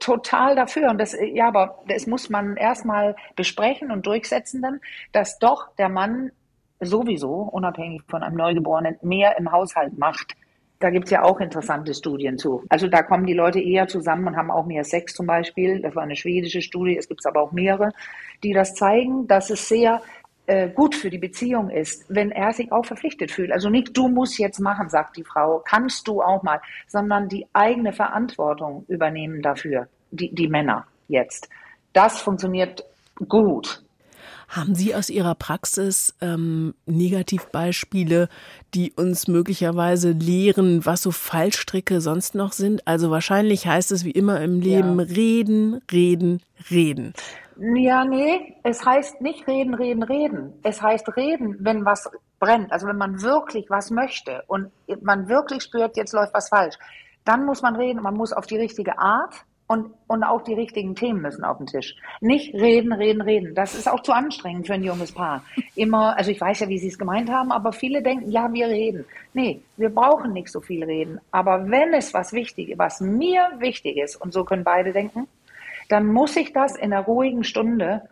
total 0.00 0.56
dafür 0.56 0.90
und 0.90 0.98
das 0.98 1.16
ja, 1.32 1.48
aber 1.48 1.78
das 1.86 2.06
muss 2.06 2.28
man 2.30 2.56
erstmal 2.56 3.14
besprechen 3.36 3.90
und 3.90 4.06
durchsetzen 4.06 4.60
dann, 4.60 4.80
dass 5.12 5.38
doch 5.38 5.68
der 5.76 5.88
Mann 5.88 6.32
sowieso 6.80 7.34
unabhängig 7.34 8.02
von 8.08 8.22
einem 8.22 8.36
Neugeborenen 8.36 8.98
mehr 9.02 9.36
im 9.38 9.50
Haushalt 9.50 9.96
macht. 9.98 10.34
Da 10.80 10.90
gibt's 10.90 11.10
ja 11.10 11.24
auch 11.24 11.40
interessante 11.40 11.92
Studien 11.92 12.38
zu. 12.38 12.62
Also 12.68 12.86
da 12.86 13.02
kommen 13.02 13.26
die 13.26 13.34
Leute 13.34 13.60
eher 13.60 13.88
zusammen 13.88 14.28
und 14.28 14.36
haben 14.36 14.50
auch 14.50 14.64
mehr 14.64 14.84
Sex 14.84 15.12
zum 15.14 15.26
Beispiel. 15.26 15.80
Das 15.80 15.96
war 15.96 16.04
eine 16.04 16.14
schwedische 16.14 16.62
Studie, 16.62 16.96
es 16.96 17.08
gibt 17.08 17.24
aber 17.26 17.42
auch 17.42 17.50
mehrere, 17.50 17.90
die 18.44 18.52
das 18.52 18.74
zeigen, 18.74 19.26
dass 19.26 19.50
es 19.50 19.68
sehr 19.68 20.02
äh, 20.48 20.70
gut 20.70 20.94
für 20.94 21.10
die 21.10 21.18
Beziehung 21.18 21.68
ist, 21.68 22.06
wenn 22.08 22.30
er 22.30 22.52
sich 22.52 22.72
auch 22.72 22.84
verpflichtet 22.84 23.30
fühlt. 23.30 23.52
Also 23.52 23.68
nicht 23.68 23.94
du 23.96 24.08
musst 24.08 24.38
jetzt 24.38 24.60
machen, 24.60 24.88
sagt 24.88 25.16
die 25.16 25.24
Frau, 25.24 25.62
kannst 25.64 26.08
du 26.08 26.22
auch 26.22 26.42
mal, 26.42 26.60
sondern 26.86 27.28
die 27.28 27.46
eigene 27.52 27.92
Verantwortung 27.92 28.84
übernehmen 28.88 29.42
dafür, 29.42 29.88
die, 30.10 30.34
die 30.34 30.48
Männer 30.48 30.86
jetzt. 31.06 31.50
Das 31.92 32.20
funktioniert 32.20 32.82
gut. 33.28 33.82
Haben 34.48 34.74
Sie 34.74 34.94
aus 34.94 35.10
Ihrer 35.10 35.34
Praxis 35.34 36.14
ähm, 36.22 36.74
Negativbeispiele, 36.86 38.30
die 38.72 38.92
uns 38.92 39.28
möglicherweise 39.28 40.12
lehren, 40.12 40.86
was 40.86 41.02
so 41.02 41.10
Fallstricke 41.10 42.00
sonst 42.00 42.34
noch 42.34 42.52
sind? 42.52 42.86
Also 42.86 43.10
wahrscheinlich 43.10 43.66
heißt 43.66 43.92
es 43.92 44.06
wie 44.06 44.12
immer 44.12 44.40
im 44.40 44.62
Leben 44.62 44.98
ja. 44.98 45.04
reden, 45.04 45.82
reden, 45.92 46.40
reden. 46.70 47.12
Ja, 47.60 48.04
nee, 48.04 48.54
es 48.62 48.86
heißt 48.86 49.20
nicht 49.20 49.48
reden, 49.48 49.74
reden, 49.74 50.04
reden. 50.04 50.52
Es 50.62 50.80
heißt 50.80 51.16
reden, 51.16 51.56
wenn 51.60 51.84
was 51.84 52.08
brennt. 52.38 52.70
Also 52.70 52.86
wenn 52.86 52.96
man 52.96 53.20
wirklich 53.20 53.68
was 53.68 53.90
möchte 53.90 54.44
und 54.46 54.70
man 55.02 55.28
wirklich 55.28 55.64
spürt, 55.64 55.96
jetzt 55.96 56.12
läuft 56.12 56.34
was 56.34 56.48
falsch, 56.48 56.76
dann 57.24 57.44
muss 57.44 57.62
man 57.62 57.74
reden. 57.74 58.02
Man 58.02 58.14
muss 58.14 58.32
auf 58.32 58.46
die 58.46 58.56
richtige 58.56 58.98
Art 58.98 59.34
und, 59.66 59.92
und 60.06 60.22
auch 60.22 60.42
die 60.42 60.54
richtigen 60.54 60.94
Themen 60.94 61.20
müssen 61.20 61.44
auf 61.44 61.58
den 61.58 61.66
Tisch. 61.66 61.96
Nicht 62.20 62.54
reden, 62.54 62.92
reden, 62.92 63.22
reden. 63.22 63.54
Das 63.54 63.74
ist 63.74 63.88
auch 63.88 64.02
zu 64.02 64.12
anstrengend 64.12 64.66
für 64.66 64.74
ein 64.74 64.84
junges 64.84 65.12
Paar. 65.12 65.42
Immer, 65.74 66.16
also 66.16 66.30
ich 66.30 66.40
weiß 66.40 66.60
ja, 66.60 66.68
wie 66.68 66.78
Sie 66.78 66.88
es 66.88 66.98
gemeint 66.98 67.28
haben, 67.28 67.50
aber 67.50 67.72
viele 67.72 68.02
denken, 68.02 68.30
ja, 68.30 68.52
wir 68.52 68.68
reden. 68.68 69.04
Nee, 69.34 69.62
wir 69.76 69.90
brauchen 69.90 70.32
nicht 70.32 70.48
so 70.48 70.60
viel 70.60 70.84
reden. 70.84 71.20
Aber 71.32 71.68
wenn 71.70 71.92
es 71.92 72.14
was 72.14 72.32
wichtig, 72.32 72.74
was 72.78 73.00
mir 73.00 73.42
wichtig 73.58 73.98
ist, 73.98 74.16
und 74.16 74.32
so 74.32 74.44
können 74.44 74.64
beide 74.64 74.92
denken, 74.92 75.28
dann 75.88 76.06
muss 76.06 76.36
ich 76.36 76.52
das 76.52 76.76
in 76.76 76.92
einer 76.92 77.04
ruhigen 77.04 77.44
Stunde, 77.44 78.02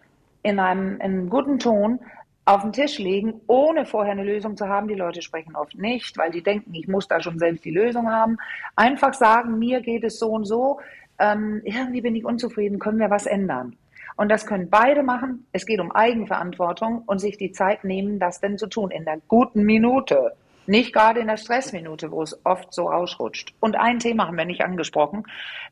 in 0.43 0.59
einem, 0.59 0.95
in 0.97 1.03
einem 1.03 1.31
guten 1.31 1.59
Ton 1.59 2.01
auf 2.45 2.63
den 2.63 2.73
Tisch 2.73 2.99
legen, 2.99 3.41
ohne 3.49 3.87
vorher 3.87 4.13
eine 4.13 4.25
Lösung 4.25 4.57
zu 4.57 4.69
haben. 4.69 4.87
Die 4.89 4.95
Leute 4.95 5.21
sprechen 5.21 5.57
oft 5.57 5.77
nicht, 5.77 6.17
weil 6.17 6.31
die 6.31 6.43
denken, 6.43 6.75
ich 6.75 6.87
muss 6.87 7.09
da 7.09 7.21
schon 7.21 7.39
selbst 7.39 7.65
die 7.65 7.73
Lösung 7.73 8.09
haben. 8.09 8.39
Einfach 8.77 9.15
sagen, 9.15 9.59
mir 9.59 9.81
geht 9.81 10.05
es 10.05 10.19
so 10.19 10.31
und 10.31 10.45
so 10.45 10.79
ähm, 11.19 11.63
irgendwie 11.65 12.01
bin 12.01 12.15
ich 12.15 12.25
unzufrieden, 12.25 12.79
können 12.79 12.99
wir 12.99 13.11
was 13.11 13.27
ändern? 13.27 13.77
Und 14.17 14.31
das 14.31 14.47
können 14.47 14.71
beide 14.71 15.03
machen. 15.03 15.47
Es 15.53 15.67
geht 15.67 15.81
um 15.81 15.93
Eigenverantwortung 15.93 17.03
und 17.07 17.19
sich 17.19 17.37
die 17.37 17.53
Zeit 17.53 17.85
nehmen, 17.85 18.19
das 18.19 18.41
denn 18.41 18.57
zu 18.57 18.67
tun, 18.67 18.91
in 18.91 19.05
der 19.05 19.19
guten 19.29 19.65
Minute. 19.65 20.33
Nicht 20.67 20.93
gerade 20.93 21.21
in 21.21 21.29
der 21.29 21.37
Stressminute, 21.37 22.11
wo 22.11 22.23
es 22.23 22.45
oft 22.45 22.73
so 22.73 22.91
ausrutscht. 22.91 23.55
Und 23.61 23.77
ein 23.77 23.99
Thema 23.99 24.27
haben 24.27 24.39
wir 24.39 24.47
nicht 24.47 24.65
angesprochen. 24.65 25.25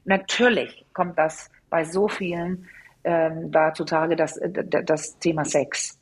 Natürlich 0.05 0.85
kommt 0.93 1.19
das 1.19 1.51
bei 1.75 1.83
so 1.83 2.07
vielen 2.07 2.69
ähm, 3.03 3.51
da 3.51 3.75
zutage, 3.75 4.15
das, 4.15 4.39
das 4.41 5.19
Thema 5.19 5.45
Sex. 5.45 5.99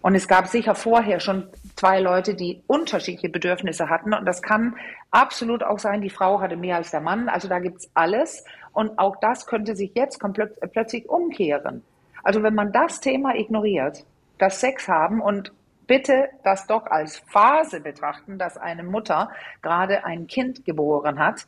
Und 0.00 0.14
es 0.14 0.26
gab 0.26 0.46
sicher 0.46 0.74
vorher 0.74 1.20
schon 1.20 1.46
zwei 1.76 2.00
Leute, 2.00 2.34
die 2.34 2.62
unterschiedliche 2.68 3.28
Bedürfnisse 3.28 3.90
hatten. 3.90 4.14
Und 4.14 4.24
das 4.24 4.40
kann 4.40 4.74
absolut 5.10 5.62
auch 5.62 5.78
sein, 5.78 6.00
die 6.00 6.08
Frau 6.08 6.40
hatte 6.40 6.56
mehr 6.56 6.76
als 6.76 6.90
der 6.90 7.02
Mann. 7.02 7.28
Also 7.28 7.48
da 7.48 7.58
gibt's 7.58 7.90
alles. 7.92 8.46
Und 8.72 8.98
auch 8.98 9.16
das 9.20 9.46
könnte 9.46 9.76
sich 9.76 9.92
jetzt 9.94 10.18
komplett, 10.18 10.58
plötzlich 10.72 11.06
umkehren. 11.06 11.84
Also 12.22 12.42
wenn 12.42 12.54
man 12.54 12.72
das 12.72 13.00
Thema 13.00 13.34
ignoriert, 13.34 14.06
das 14.38 14.58
Sex 14.58 14.88
haben 14.88 15.20
und 15.20 15.52
bitte 15.86 16.30
das 16.44 16.66
doch 16.66 16.86
als 16.86 17.18
Phase 17.18 17.80
betrachten, 17.80 18.38
dass 18.38 18.56
eine 18.56 18.84
Mutter 18.84 19.30
gerade 19.60 20.06
ein 20.06 20.28
Kind 20.28 20.64
geboren 20.64 21.18
hat. 21.18 21.46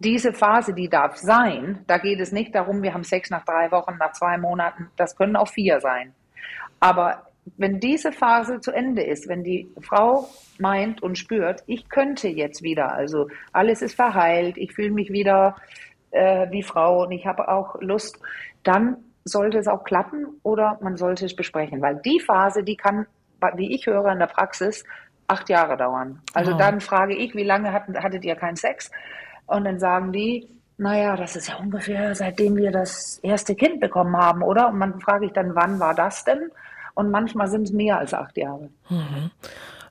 Diese 0.00 0.32
Phase, 0.32 0.72
die 0.72 0.88
darf 0.88 1.16
sein. 1.16 1.84
Da 1.86 1.98
geht 1.98 2.20
es 2.20 2.32
nicht 2.32 2.54
darum, 2.54 2.82
wir 2.82 2.94
haben 2.94 3.04
Sex 3.04 3.30
nach 3.30 3.44
drei 3.44 3.70
Wochen, 3.70 3.96
nach 3.98 4.12
zwei 4.12 4.38
Monaten. 4.38 4.88
Das 4.96 5.14
können 5.14 5.36
auch 5.36 5.48
vier 5.48 5.80
sein. 5.80 6.14
Aber 6.80 7.26
wenn 7.58 7.80
diese 7.80 8.10
Phase 8.10 8.60
zu 8.60 8.72
Ende 8.72 9.02
ist, 9.02 9.28
wenn 9.28 9.44
die 9.44 9.70
Frau 9.80 10.26
meint 10.58 11.02
und 11.02 11.18
spürt, 11.18 11.62
ich 11.66 11.88
könnte 11.88 12.28
jetzt 12.28 12.62
wieder, 12.62 12.92
also 12.92 13.28
alles 13.52 13.82
ist 13.82 13.94
verheilt, 13.94 14.56
ich 14.56 14.72
fühle 14.72 14.90
mich 14.90 15.10
wieder 15.10 15.56
äh, 16.10 16.50
wie 16.50 16.62
Frau 16.62 17.02
und 17.04 17.12
ich 17.12 17.26
habe 17.26 17.48
auch 17.48 17.80
Lust, 17.80 18.18
dann 18.62 18.96
sollte 19.24 19.58
es 19.58 19.68
auch 19.68 19.84
klappen 19.84 20.26
oder 20.42 20.78
man 20.80 20.96
sollte 20.96 21.26
es 21.26 21.36
besprechen, 21.36 21.82
weil 21.82 22.00
die 22.04 22.20
Phase, 22.20 22.62
die 22.62 22.76
kann, 22.76 23.06
wie 23.54 23.74
ich 23.74 23.86
höre 23.86 24.12
in 24.12 24.18
der 24.18 24.26
Praxis, 24.26 24.84
acht 25.28 25.48
Jahre 25.48 25.76
dauern. 25.76 26.20
Also 26.34 26.54
oh. 26.54 26.58
dann 26.58 26.80
frage 26.80 27.14
ich, 27.14 27.34
wie 27.34 27.44
lange 27.44 27.72
hatten, 27.72 27.96
hattet 28.02 28.24
ihr 28.24 28.34
keinen 28.34 28.56
Sex? 28.56 28.90
Und 29.50 29.64
dann 29.64 29.78
sagen 29.78 30.12
die, 30.12 30.48
naja, 30.78 31.16
das 31.16 31.36
ist 31.36 31.48
ja 31.48 31.56
ungefähr 31.56 32.14
seitdem 32.14 32.56
wir 32.56 32.70
das 32.72 33.18
erste 33.22 33.54
Kind 33.54 33.80
bekommen 33.80 34.16
haben, 34.16 34.42
oder? 34.42 34.68
Und 34.68 34.78
man 34.78 35.00
frage 35.00 35.26
ich 35.26 35.32
dann, 35.32 35.54
wann 35.54 35.78
war 35.78 35.94
das 35.94 36.24
denn? 36.24 36.50
und 36.94 37.10
manchmal 37.10 37.48
sind 37.48 37.64
es 37.64 37.72
mehr 37.72 37.98
als 37.98 38.14
acht 38.14 38.36
Jahre. 38.36 38.70
Mhm. 38.88 39.30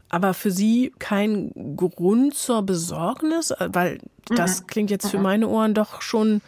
Aber 0.10 0.34
für 0.34 0.52
Sie 0.52 0.91
kein 0.98 1.76
Grund 1.76 2.34
zur 2.34 2.63
Besorgnis? 2.63 3.54
Weil 3.60 4.00
das 4.28 4.62
mhm. 4.62 4.67
klingt 4.67 4.91
jetzt 4.91 5.10
für 5.10 5.17
mhm. 5.17 5.24
meine 5.24 5.48
Ohren 5.48 5.74
doch 5.74 6.02
schon 6.02 6.41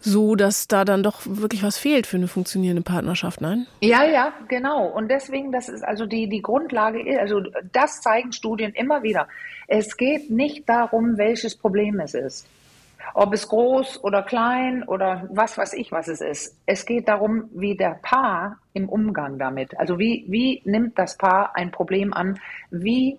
so, 0.00 0.36
dass 0.36 0.68
da 0.68 0.84
dann 0.84 1.02
doch 1.02 1.20
wirklich 1.24 1.62
was 1.62 1.78
fehlt 1.78 2.06
für 2.06 2.16
eine 2.16 2.28
funktionierende 2.28 2.82
Partnerschaft, 2.82 3.40
nein? 3.40 3.66
Ja, 3.80 4.04
ja, 4.04 4.32
genau. 4.48 4.86
Und 4.86 5.08
deswegen, 5.08 5.52
das 5.52 5.68
ist 5.68 5.82
also 5.82 6.06
die, 6.06 6.28
die 6.28 6.42
Grundlage, 6.42 7.20
also 7.20 7.40
das 7.72 8.00
zeigen 8.00 8.32
Studien 8.32 8.72
immer 8.72 9.02
wieder. 9.02 9.28
Es 9.66 9.96
geht 9.96 10.30
nicht 10.30 10.68
darum, 10.68 11.18
welches 11.18 11.56
Problem 11.56 12.00
es 12.00 12.14
ist 12.14 12.46
ob 13.14 13.32
es 13.32 13.48
groß 13.48 14.04
oder 14.04 14.22
klein 14.22 14.82
oder 14.84 15.26
was 15.30 15.56
weiß 15.56 15.72
ich, 15.74 15.92
was 15.92 16.08
es 16.08 16.20
ist. 16.20 16.56
Es 16.66 16.86
geht 16.86 17.08
darum, 17.08 17.48
wie 17.52 17.76
der 17.76 17.98
Paar 18.02 18.58
im 18.74 18.88
Umgang 18.88 19.38
damit, 19.38 19.78
also 19.78 19.98
wie, 19.98 20.24
wie 20.28 20.62
nimmt 20.64 20.98
das 20.98 21.16
Paar 21.16 21.56
ein 21.56 21.70
Problem 21.70 22.12
an, 22.12 22.38
wie 22.70 23.18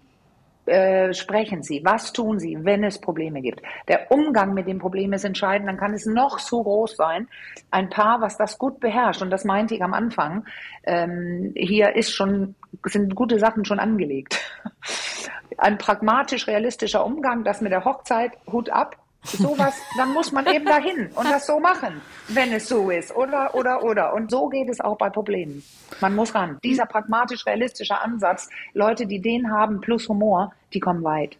äh, 0.69 1.13
sprechen 1.13 1.63
Sie, 1.63 1.81
was 1.83 2.13
tun 2.13 2.39
Sie, 2.39 2.57
wenn 2.63 2.83
es 2.83 2.99
Probleme 2.99 3.41
gibt. 3.41 3.61
Der 3.87 4.11
Umgang 4.11 4.53
mit 4.53 4.67
dem 4.67 4.79
Problem 4.79 5.13
ist 5.13 5.25
entscheidend, 5.25 5.67
dann 5.67 5.77
kann 5.77 5.93
es 5.93 6.05
noch 6.05 6.39
so 6.39 6.63
groß 6.63 6.95
sein. 6.95 7.27
Ein 7.71 7.89
Paar, 7.89 8.21
was 8.21 8.37
das 8.37 8.57
gut 8.57 8.79
beherrscht, 8.79 9.21
und 9.21 9.31
das 9.31 9.45
meinte 9.45 9.75
ich 9.75 9.83
am 9.83 9.93
Anfang, 9.93 10.45
ähm, 10.83 11.53
hier 11.55 11.95
ist 11.95 12.13
schon, 12.13 12.55
sind 12.85 13.15
gute 13.15 13.39
Sachen 13.39 13.65
schon 13.65 13.79
angelegt. 13.79 14.39
Ein 15.57 15.77
pragmatisch 15.77 16.47
realistischer 16.47 17.05
Umgang, 17.05 17.43
das 17.43 17.59
mit 17.59 17.71
der 17.71 17.83
Hochzeit, 17.83 18.31
Hut 18.51 18.69
ab, 18.69 18.95
sowas, 19.23 19.75
dann 19.97 20.13
muss 20.13 20.31
man 20.31 20.45
eben 20.47 20.65
dahin 20.65 21.09
und 21.15 21.29
das 21.29 21.45
so 21.45 21.59
machen, 21.59 22.01
wenn 22.29 22.53
es 22.53 22.67
so 22.67 22.89
ist. 22.89 23.15
Oder, 23.15 23.53
oder, 23.53 23.83
oder. 23.83 24.13
Und 24.13 24.31
so 24.31 24.47
geht 24.47 24.69
es 24.69 24.79
auch 24.79 24.97
bei 24.97 25.09
Problemen. 25.09 25.63
Man 25.99 26.15
muss 26.15 26.33
ran. 26.33 26.57
Dieser 26.63 26.85
pragmatisch-realistische 26.85 27.99
Ansatz, 27.99 28.49
Leute, 28.73 29.05
die 29.05 29.19
den 29.19 29.51
haben, 29.51 29.81
plus 29.81 30.07
Humor, 30.07 30.53
die 30.73 30.79
kommen 30.79 31.03
weit. 31.03 31.37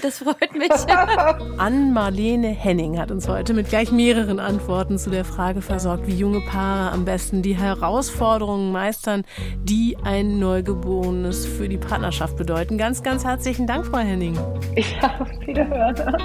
Das 0.00 0.18
freut 0.18 0.54
mich. 0.54 0.70
Ann-Marlene 1.58 2.48
Henning 2.48 2.98
hat 2.98 3.10
uns 3.10 3.26
heute 3.26 3.54
mit 3.54 3.68
gleich 3.68 3.90
mehreren 3.90 4.38
Antworten 4.38 4.98
zu 4.98 5.10
der 5.10 5.24
Frage 5.24 5.62
versorgt, 5.62 6.06
wie 6.06 6.14
junge 6.14 6.40
Paare 6.42 6.92
am 6.92 7.04
besten 7.04 7.42
die 7.42 7.56
Herausforderungen 7.56 8.70
meistern, 8.70 9.24
die 9.64 9.96
ein 10.04 10.38
Neugeborenes 10.38 11.44
für 11.44 11.68
die 11.68 11.78
Partnerschaft 11.78 12.36
bedeuten. 12.36 12.78
Ganz, 12.78 13.02
ganz 13.02 13.24
herzlichen 13.24 13.66
Dank, 13.66 13.86
Frau 13.86 13.98
Henning. 13.98 14.38
Ja, 14.76 15.18
auf 15.18 15.28
Wiederhören. 15.46 16.16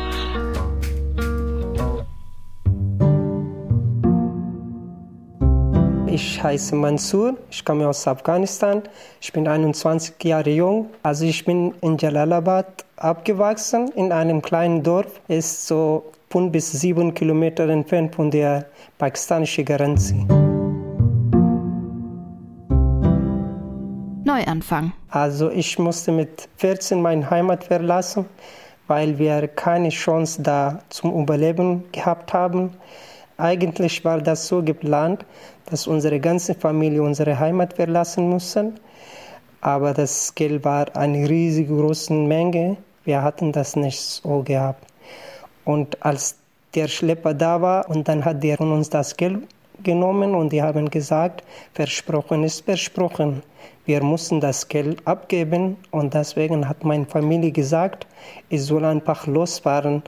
Ich 6.08 6.42
heiße 6.42 6.76
Mansur, 6.76 7.36
ich 7.52 7.66
komme 7.66 7.90
aus 7.90 8.08
Afghanistan. 8.08 8.84
Ich 9.20 9.34
bin 9.34 9.48
21 9.48 10.24
Jahre 10.24 10.52
jung. 10.52 10.90
Also 11.04 11.26
ich 11.26 11.44
bin 11.44 11.74
in 11.82 11.98
Jalalabad 11.98 12.85
abgewachsen, 12.98 13.90
in 13.96 14.12
einem 14.12 14.42
kleinen 14.42 14.84
Dorf. 14.84 15.20
Ist 15.28 15.68
so 15.68 16.12
fünf 16.30 16.52
bis 16.52 16.72
sieben 16.72 17.14
Kilometer 17.14 17.68
entfernt 17.70 18.16
von 18.16 18.32
der 18.32 18.66
pakistanischen 18.98 19.66
Grenze. 19.66 20.16
Neuanfang. 24.26 24.92
Also 25.10 25.50
ich 25.52 25.78
musste 25.78 26.12
mit 26.12 26.50
14 26.58 27.02
meine 27.02 27.30
Heimat 27.30 27.64
verlassen, 27.64 28.26
weil 28.88 29.18
wir 29.18 29.48
keine 29.48 29.90
Chance 29.90 30.42
da 30.42 30.80
zum 30.90 31.14
Überleben 31.22 31.84
gehabt 31.92 32.34
haben. 32.34 32.72
Eigentlich 33.38 34.04
war 34.04 34.20
das 34.20 34.48
so 34.48 34.64
geplant, 34.64 35.26
dass 35.66 35.88
unsere 35.88 36.20
ganze 36.20 36.56
Familie 36.56 37.04
unsere 37.04 37.38
Heimat 37.40 37.74
verlassen 37.74 38.30
mussten. 38.30 38.74
Aber 39.62 39.94
das 39.94 40.34
Geld 40.36 40.64
war 40.64 40.96
eine 40.96 41.30
riesig 41.30 41.68
große 41.68 42.14
Menge. 42.14 42.78
Wir 43.06 43.22
hatten 43.22 43.52
das 43.52 43.76
nicht 43.76 44.02
so 44.02 44.44
gehabt. 44.44 44.84
Und 45.64 46.04
als 46.04 46.38
der 46.74 46.88
Schlepper 46.88 47.34
da 47.34 47.62
war 47.62 47.90
und 47.90 48.08
dann 48.08 48.26
hat 48.26 48.44
der 48.44 48.58
von 48.58 48.72
uns 48.72 48.90
das 48.90 49.16
Geld 49.16 49.48
genommen 49.84 50.36
und 50.36 50.52
die 50.52 50.62
haben 50.62 50.90
gesagt, 50.90 51.44
versprochen 51.74 52.44
ist 52.44 52.66
versprochen. 52.66 53.42
Wir 53.86 54.04
mussten 54.04 54.40
das 54.42 54.68
Geld 54.68 55.06
abgeben 55.08 55.78
und 55.92 56.14
deswegen 56.14 56.68
hat 56.68 56.84
meine 56.84 57.06
Familie 57.06 57.52
gesagt, 57.52 58.08
ich 58.50 58.64
soll 58.64 58.84
einfach 58.84 59.28
losfahren. 59.28 60.04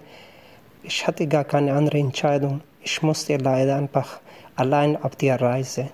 Ich 0.83 1.05
hatte 1.05 1.27
gar 1.27 1.43
keine 1.43 1.73
andere 1.73 1.99
Entscheidung. 1.99 2.61
Ich 2.81 3.01
musste 3.01 3.37
leider 3.37 3.75
einfach 3.75 4.19
allein 4.55 5.01
auf 5.01 5.15
der 5.15 5.39
Reise. 5.39 5.89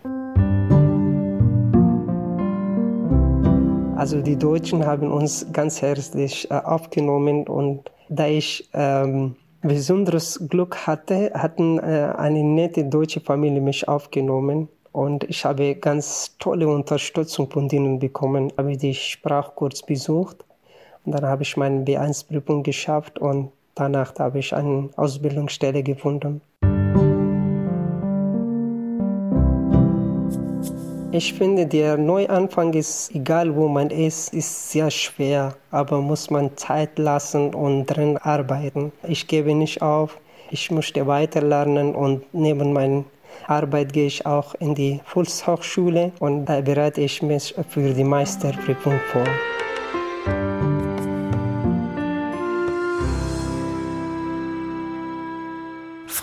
Also 4.04 4.22
die 4.22 4.36
Deutschen 4.36 4.86
haben 4.86 5.10
uns 5.10 5.48
ganz 5.54 5.82
herzlich 5.82 6.52
äh, 6.52 6.56
aufgenommen 6.56 7.48
und 7.48 7.90
da 8.10 8.28
ich 8.28 8.70
ähm, 8.74 9.38
besonderes 9.62 10.46
Glück 10.50 10.86
hatte, 10.86 11.32
hatten 11.34 11.80
äh, 11.80 12.14
eine 12.18 12.44
nette 12.44 12.84
deutsche 12.84 13.22
Familie 13.22 13.62
mich 13.62 13.88
aufgenommen 13.88 14.68
Und 14.92 15.24
ich 15.30 15.46
habe 15.46 15.76
ganz 15.76 16.36
tolle 16.38 16.68
Unterstützung 16.68 17.50
von 17.50 17.70
denen 17.70 18.00
bekommen. 18.00 18.52
Habe 18.58 18.76
die 18.76 18.94
Sprachkurs 18.94 19.84
besucht 19.84 20.44
und 21.06 21.14
dann 21.16 21.24
habe 21.26 21.44
ich 21.44 21.56
meine 21.56 21.86
B1-Prüfung 21.86 22.62
geschafft 22.64 23.20
und 23.20 23.54
danach 23.74 24.14
habe 24.20 24.40
ich 24.40 24.54
eine 24.54 24.90
Ausbildungsstelle 24.98 25.82
gefunden. 25.82 26.42
Ich 31.16 31.32
finde, 31.36 31.68
der 31.68 31.96
Neuanfang 31.96 32.74
ist, 32.74 33.14
egal 33.14 33.56
wo 33.56 33.68
man 33.68 33.92
ist, 33.92 34.34
ist 34.34 34.72
sehr 34.72 34.90
schwer, 34.90 35.56
aber 35.70 36.02
muss 36.02 36.32
man 36.32 36.58
Zeit 36.58 36.98
lassen 36.98 37.54
und 37.54 37.86
drin 37.86 38.18
arbeiten. 38.18 38.92
Ich 39.08 39.28
gebe 39.28 39.54
nicht 39.54 39.84
auf, 39.84 40.18
ich 40.50 40.72
möchte 40.72 41.06
weiterlernen 41.06 41.94
und 41.94 42.24
neben 42.34 42.74
meiner 42.74 43.04
Arbeit 43.46 43.94
gehe 43.94 44.08
ich 44.08 44.26
auch 44.26 44.56
in 44.56 44.74
die 44.74 45.02
Volkshochschule 45.06 46.14
und 46.20 46.46
da 46.46 46.62
bereite 46.62 47.02
ich 47.02 47.22
mich 47.22 47.54
für 47.70 47.94
die 47.94 48.04
Meisterprüfung 48.04 49.00
vor. 49.12 50.63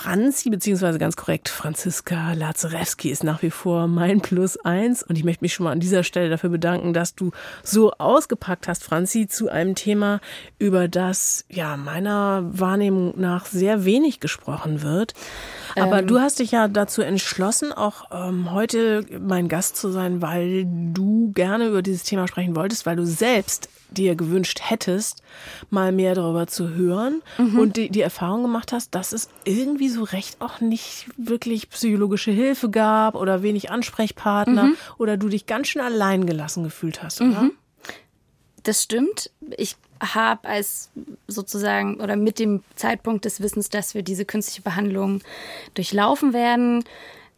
Franzi, 0.03 0.49
beziehungsweise 0.49 0.99
ganz 0.99 1.15
korrekt, 1.15 1.51
Franziska 1.51 2.33
Lazarewski 2.33 3.11
ist 3.11 3.23
nach 3.23 3.43
wie 3.43 3.51
vor 3.51 3.87
mein 3.87 4.23
Plus 4.23 4.57
eins. 4.57 5.03
Und 5.03 5.19
ich 5.19 5.25
möchte 5.25 5.45
mich 5.45 5.53
schon 5.53 5.65
mal 5.65 5.73
an 5.73 5.81
dieser 5.81 6.05
Stelle 6.05 6.31
dafür 6.31 6.49
bedanken, 6.49 6.95
dass 6.95 7.15
du 7.15 7.33
so 7.63 7.91
ausgepackt 7.93 8.67
hast, 8.67 8.83
Franzi, 8.83 9.29
zu 9.29 9.51
einem 9.51 9.75
Thema, 9.75 10.21
über 10.59 10.89
das 10.89 11.45
ja 11.51 11.77
meiner 11.77 12.45
Wahrnehmung 12.51 13.13
nach 13.21 13.45
sehr 13.45 13.85
wenig 13.85 14.21
gesprochen 14.21 14.81
wird. 14.81 15.13
Aber 15.77 15.99
ähm, 15.99 16.07
du 16.07 16.19
hast 16.19 16.39
dich 16.39 16.53
ja 16.53 16.67
dazu 16.67 17.03
entschlossen, 17.03 17.71
auch 17.71 18.05
ähm, 18.11 18.53
heute 18.53 19.05
mein 19.21 19.49
Gast 19.49 19.77
zu 19.77 19.91
sein, 19.91 20.23
weil 20.23 20.65
du 20.67 21.31
gerne 21.35 21.67
über 21.67 21.83
dieses 21.83 22.05
Thema 22.05 22.27
sprechen 22.27 22.57
wolltest, 22.57 22.87
weil 22.87 22.97
du 22.97 23.05
selbst 23.05 23.69
dir 23.91 24.15
gewünscht 24.15 24.61
hättest, 24.63 25.23
mal 25.71 25.93
mehr 25.93 26.15
darüber 26.15 26.47
zu 26.47 26.71
hören 26.71 27.23
mhm. 27.39 27.59
und 27.59 27.77
die, 27.77 27.91
die 27.91 28.01
Erfahrung 28.01 28.43
gemacht 28.43 28.73
hast, 28.73 28.95
dass 28.95 29.13
es 29.13 29.29
irgendwie 29.45 29.89
so 29.89 30.03
recht 30.05 30.41
auch 30.41 30.61
nicht 30.61 31.07
wirklich 31.17 31.71
psychologische 31.71 32.31
Hilfe 32.31 32.71
gab 32.71 33.15
oder 33.15 33.43
wenig 33.43 33.71
Ansprechpartner 33.71 34.65
mhm. 34.65 34.77
oder 34.99 35.17
du 35.17 35.29
dich 35.29 35.47
ganz 35.47 35.69
schön 35.69 35.83
allein 35.83 36.27
gelassen 36.27 36.65
gefühlt 36.65 37.03
hast, 37.03 37.21
oder? 37.21 37.43
Mhm. 37.43 37.53
Das 38.63 38.83
stimmt. 38.83 39.31
Ich 39.57 39.77
habe 40.03 40.49
als 40.49 40.91
sozusagen 41.27 42.01
oder 42.01 42.17
mit 42.17 42.39
dem 42.39 42.63
Zeitpunkt 42.75 43.25
des 43.25 43.41
Wissens, 43.41 43.69
dass 43.69 43.95
wir 43.95 44.03
diese 44.03 44.25
künstliche 44.25 44.63
Behandlung 44.63 45.21
durchlaufen 45.75 46.33
werden, 46.33 46.85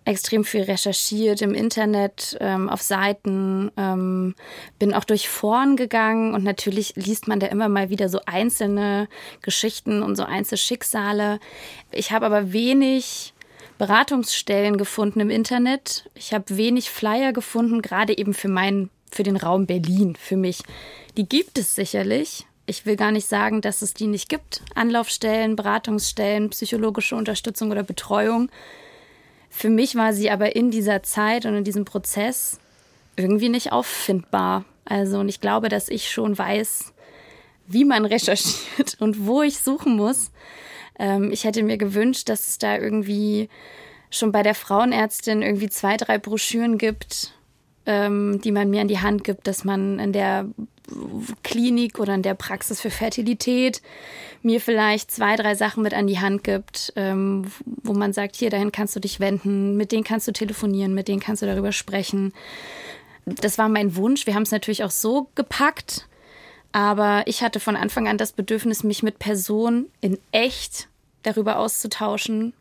extrem 0.04 0.44
viel 0.44 0.62
recherchiert 0.62 1.42
im 1.42 1.54
Internet, 1.54 2.36
ähm, 2.40 2.68
auf 2.68 2.82
Seiten, 2.82 3.70
ähm, 3.76 4.34
bin 4.78 4.94
auch 4.94 5.04
durch 5.04 5.28
Foren 5.28 5.76
gegangen 5.76 6.34
und 6.34 6.42
natürlich 6.42 6.94
liest 6.96 7.28
man 7.28 7.40
da 7.40 7.46
immer 7.46 7.68
mal 7.68 7.88
wieder 7.88 8.08
so 8.08 8.20
einzelne 8.26 9.08
Geschichten 9.42 10.02
und 10.02 10.16
so 10.16 10.24
einzelne 10.24 10.58
Schicksale. 10.58 11.38
Ich 11.92 12.10
habe 12.10 12.26
aber 12.26 12.52
wenig 12.52 13.32
Beratungsstellen 13.78 14.76
gefunden 14.76 15.20
im 15.20 15.30
Internet. 15.30 16.08
Ich 16.14 16.34
habe 16.34 16.56
wenig 16.56 16.90
Flyer 16.90 17.32
gefunden, 17.32 17.82
gerade 17.82 18.16
eben 18.16 18.34
für 18.34 18.48
meinen, 18.48 18.90
für 19.10 19.22
den 19.22 19.36
Raum 19.36 19.66
Berlin, 19.66 20.16
für 20.16 20.36
mich. 20.36 20.62
Die 21.16 21.28
gibt 21.28 21.58
es 21.58 21.74
sicherlich. 21.74 22.46
Ich 22.66 22.86
will 22.86 22.96
gar 22.96 23.10
nicht 23.10 23.26
sagen, 23.26 23.60
dass 23.60 23.82
es 23.82 23.92
die 23.92 24.06
nicht 24.06 24.28
gibt. 24.28 24.62
Anlaufstellen, 24.74 25.56
Beratungsstellen, 25.56 26.50
psychologische 26.50 27.16
Unterstützung 27.16 27.70
oder 27.70 27.82
Betreuung. 27.82 28.50
Für 29.54 29.68
mich 29.68 29.94
war 29.96 30.14
sie 30.14 30.30
aber 30.30 30.56
in 30.56 30.70
dieser 30.70 31.02
Zeit 31.02 31.44
und 31.44 31.54
in 31.54 31.62
diesem 31.62 31.84
Prozess 31.84 32.58
irgendwie 33.16 33.50
nicht 33.50 33.70
auffindbar. 33.70 34.64
Also, 34.86 35.18
und 35.18 35.28
ich 35.28 35.42
glaube, 35.42 35.68
dass 35.68 35.90
ich 35.90 36.10
schon 36.10 36.36
weiß, 36.36 36.94
wie 37.66 37.84
man 37.84 38.04
recherchiert 38.06 38.96
und 38.98 39.26
wo 39.26 39.42
ich 39.42 39.58
suchen 39.58 39.94
muss. 39.94 40.32
Ähm, 40.98 41.30
ich 41.30 41.44
hätte 41.44 41.62
mir 41.62 41.76
gewünscht, 41.76 42.30
dass 42.30 42.48
es 42.48 42.58
da 42.58 42.78
irgendwie 42.78 43.50
schon 44.10 44.32
bei 44.32 44.42
der 44.42 44.54
Frauenärztin 44.54 45.42
irgendwie 45.42 45.68
zwei, 45.68 45.98
drei 45.98 46.16
Broschüren 46.16 46.78
gibt, 46.78 47.34
ähm, 47.84 48.40
die 48.42 48.52
man 48.52 48.70
mir 48.70 48.80
in 48.80 48.88
die 48.88 49.00
Hand 49.00 49.22
gibt, 49.22 49.46
dass 49.46 49.64
man 49.64 49.98
in 49.98 50.14
der 50.14 50.46
Klinik 51.42 51.98
oder 51.98 52.14
in 52.14 52.22
der 52.22 52.34
Praxis 52.34 52.80
für 52.80 52.90
Fertilität 52.90 53.82
mir 54.42 54.60
vielleicht 54.60 55.10
zwei, 55.10 55.36
drei 55.36 55.54
Sachen 55.54 55.82
mit 55.82 55.94
an 55.94 56.06
die 56.06 56.18
Hand 56.18 56.44
gibt, 56.44 56.92
ähm, 56.96 57.46
wo 57.64 57.92
man 57.92 58.12
sagt, 58.12 58.36
hier, 58.36 58.50
dahin 58.50 58.72
kannst 58.72 58.96
du 58.96 59.00
dich 59.00 59.20
wenden, 59.20 59.76
mit 59.76 59.92
denen 59.92 60.04
kannst 60.04 60.26
du 60.26 60.32
telefonieren, 60.32 60.94
mit 60.94 61.08
denen 61.08 61.20
kannst 61.20 61.42
du 61.42 61.46
darüber 61.46 61.72
sprechen. 61.72 62.32
Das 63.24 63.58
war 63.58 63.68
mein 63.68 63.94
Wunsch. 63.94 64.26
Wir 64.26 64.34
haben 64.34 64.42
es 64.42 64.50
natürlich 64.50 64.82
auch 64.82 64.90
so 64.90 65.28
gepackt, 65.34 66.08
aber 66.72 67.22
ich 67.26 67.42
hatte 67.42 67.60
von 67.60 67.76
Anfang 67.76 68.08
an 68.08 68.18
das 68.18 68.32
Bedürfnis, 68.32 68.82
mich 68.82 69.02
mit 69.02 69.18
Personen 69.18 69.86
in 70.00 70.18
echt 70.32 70.88
darüber 71.22 71.58
auszutauschen, 71.58 72.52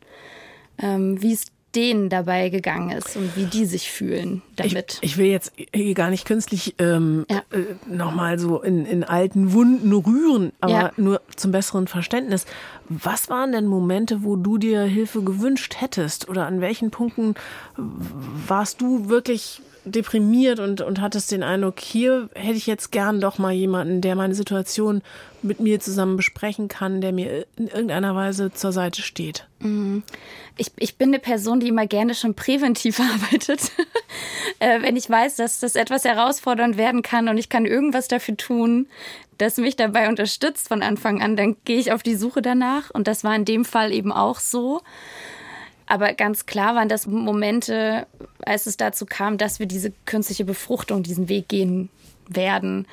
ähm, 0.77 1.21
wie 1.21 1.33
es 1.33 1.47
denen 1.75 2.09
dabei 2.09 2.49
gegangen 2.49 2.91
ist 2.91 3.15
und 3.15 3.35
wie 3.35 3.45
die 3.45 3.65
sich 3.65 3.89
fühlen 3.89 4.41
damit. 4.55 4.99
Ich, 5.01 5.11
ich 5.11 5.17
will 5.17 5.27
jetzt 5.27 5.53
hier 5.73 5.93
gar 5.93 6.09
nicht 6.09 6.25
künstlich 6.25 6.75
ähm, 6.79 7.25
ja. 7.29 7.43
äh, 7.51 7.75
nochmal 7.87 8.39
so 8.39 8.61
in, 8.61 8.85
in 8.85 9.03
alten 9.03 9.53
Wunden 9.53 9.93
rühren, 9.93 10.51
aber 10.59 10.73
ja. 10.73 10.91
nur 10.97 11.21
zum 11.35 11.51
besseren 11.51 11.87
Verständnis. 11.87 12.45
Was 12.89 13.29
waren 13.29 13.53
denn 13.53 13.67
Momente, 13.67 14.23
wo 14.23 14.35
du 14.35 14.57
dir 14.57 14.81
Hilfe 14.81 15.23
gewünscht 15.23 15.75
hättest? 15.79 16.27
Oder 16.29 16.45
an 16.45 16.59
welchen 16.59 16.91
Punkten 16.91 17.35
warst 18.47 18.81
du 18.81 19.07
wirklich 19.07 19.61
deprimiert 19.83 20.59
und, 20.59 20.81
und 20.81 21.01
hattest 21.01 21.31
den 21.31 21.43
Eindruck, 21.43 21.79
hier 21.79 22.29
hätte 22.35 22.57
ich 22.57 22.67
jetzt 22.67 22.91
gern 22.91 23.19
doch 23.19 23.37
mal 23.37 23.51
jemanden, 23.51 24.01
der 24.01 24.15
meine 24.15 24.35
Situation 24.35 25.01
mit 25.41 25.59
mir 25.59 25.79
zusammen 25.79 26.17
besprechen 26.17 26.67
kann, 26.67 27.01
der 27.01 27.11
mir 27.11 27.45
in 27.55 27.67
irgendeiner 27.67 28.15
Weise 28.15 28.53
zur 28.53 28.71
Seite 28.71 29.01
steht? 29.01 29.47
Mhm. 29.59 30.03
Ich, 30.57 30.71
ich 30.77 30.97
bin 30.97 31.09
eine 31.09 31.19
Person, 31.19 31.59
die 31.59 31.69
immer 31.69 31.87
gerne 31.87 32.13
schon 32.13 32.35
präventiv 32.35 32.99
arbeitet. 33.31 33.71
äh, 34.59 34.81
wenn 34.81 34.95
ich 34.95 35.09
weiß, 35.09 35.37
dass 35.37 35.59
das 35.59 35.75
etwas 35.75 36.05
herausfordernd 36.05 36.77
werden 36.77 37.01
kann 37.01 37.27
und 37.27 37.37
ich 37.37 37.49
kann 37.49 37.65
irgendwas 37.65 38.07
dafür 38.07 38.37
tun, 38.37 38.87
das 39.39 39.57
mich 39.57 39.75
dabei 39.75 40.07
unterstützt 40.07 40.67
von 40.67 40.83
Anfang 40.83 41.21
an, 41.21 41.35
dann 41.35 41.55
gehe 41.65 41.79
ich 41.79 41.91
auf 41.91 42.03
die 42.03 42.15
Suche 42.15 42.43
danach. 42.43 42.91
Und 42.91 43.07
das 43.07 43.23
war 43.23 43.35
in 43.35 43.45
dem 43.45 43.65
Fall 43.65 43.91
eben 43.91 44.11
auch 44.11 44.39
so. 44.39 44.81
Aber 45.91 46.13
ganz 46.13 46.45
klar 46.45 46.73
waren 46.73 46.87
das 46.87 47.05
Momente, 47.05 48.07
als 48.45 48.65
es 48.65 48.77
dazu 48.77 49.05
kam, 49.05 49.37
dass 49.37 49.59
wir 49.59 49.65
diese 49.65 49.91
künstliche 50.05 50.45
Befruchtung, 50.45 51.03
diesen 51.03 51.27
Weg 51.27 51.49
gehen 51.49 51.89
werden. 52.29 52.87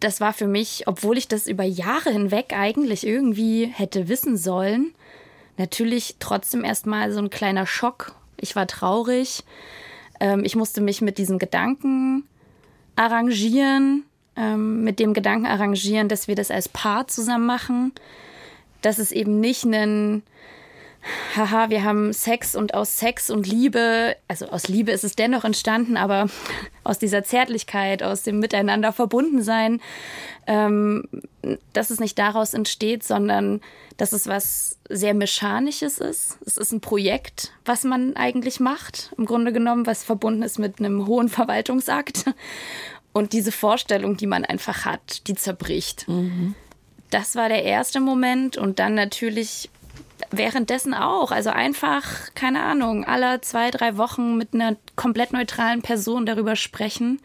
Das 0.00 0.20
war 0.20 0.32
für 0.32 0.48
mich, 0.48 0.88
obwohl 0.88 1.16
ich 1.16 1.28
das 1.28 1.46
über 1.46 1.62
Jahre 1.62 2.10
hinweg 2.10 2.46
eigentlich 2.52 3.06
irgendwie 3.06 3.66
hätte 3.66 4.08
wissen 4.08 4.36
sollen, 4.36 4.92
natürlich 5.56 6.16
trotzdem 6.18 6.64
erstmal 6.64 7.12
so 7.12 7.20
ein 7.20 7.30
kleiner 7.30 7.64
Schock. 7.64 8.16
Ich 8.38 8.56
war 8.56 8.66
traurig. 8.66 9.44
Ähm, 10.18 10.42
ich 10.44 10.56
musste 10.56 10.80
mich 10.80 11.00
mit 11.00 11.18
diesem 11.18 11.38
Gedanken 11.38 12.24
arrangieren, 12.96 14.02
ähm, 14.34 14.82
mit 14.82 14.98
dem 14.98 15.14
Gedanken 15.14 15.46
arrangieren, 15.46 16.08
dass 16.08 16.26
wir 16.26 16.34
das 16.34 16.50
als 16.50 16.68
Paar 16.68 17.06
zusammen 17.06 17.46
machen. 17.46 17.92
Dass 18.80 18.98
es 18.98 19.12
eben 19.12 19.38
nicht 19.38 19.62
ein 19.64 20.24
haha, 21.36 21.70
wir 21.70 21.84
haben 21.84 22.12
Sex 22.12 22.54
und 22.54 22.74
aus 22.74 22.98
Sex 22.98 23.30
und 23.30 23.46
Liebe, 23.46 24.16
also 24.28 24.46
aus 24.48 24.68
Liebe 24.68 24.92
ist 24.92 25.04
es 25.04 25.16
dennoch 25.16 25.44
entstanden, 25.44 25.96
aber 25.96 26.28
aus 26.84 26.98
dieser 26.98 27.24
Zärtlichkeit, 27.24 28.02
aus 28.02 28.22
dem 28.22 28.38
Miteinander 28.38 28.92
verbunden 28.92 29.42
sein, 29.42 29.80
ähm, 30.46 31.04
dass 31.72 31.90
es 31.90 32.00
nicht 32.00 32.18
daraus 32.18 32.54
entsteht, 32.54 33.04
sondern 33.04 33.60
dass 33.96 34.12
es 34.12 34.26
was 34.26 34.78
sehr 34.88 35.14
Mechanisches 35.14 35.98
ist. 35.98 36.38
Es 36.46 36.56
ist 36.56 36.72
ein 36.72 36.80
Projekt, 36.80 37.52
was 37.64 37.84
man 37.84 38.16
eigentlich 38.16 38.60
macht, 38.60 39.12
im 39.16 39.26
Grunde 39.26 39.52
genommen, 39.52 39.86
was 39.86 40.04
verbunden 40.04 40.42
ist 40.42 40.58
mit 40.58 40.78
einem 40.78 41.06
hohen 41.06 41.28
Verwaltungsakt. 41.28 42.24
Und 43.12 43.34
diese 43.34 43.52
Vorstellung, 43.52 44.16
die 44.16 44.26
man 44.26 44.44
einfach 44.44 44.86
hat, 44.86 45.26
die 45.26 45.34
zerbricht. 45.34 46.08
Mhm. 46.08 46.54
Das 47.10 47.36
war 47.36 47.50
der 47.50 47.62
erste 47.62 48.00
Moment 48.00 48.56
und 48.56 48.78
dann 48.78 48.94
natürlich 48.94 49.68
währenddessen 50.30 50.94
auch. 50.94 51.30
Also 51.32 51.50
einfach, 51.50 52.32
keine 52.34 52.62
Ahnung, 52.62 53.04
alle 53.04 53.40
zwei, 53.40 53.70
drei 53.70 53.96
Wochen 53.96 54.36
mit 54.36 54.54
einer 54.54 54.76
komplett 54.96 55.32
neutralen 55.32 55.82
Person 55.82 56.26
darüber 56.26 56.56
sprechen. 56.56 57.20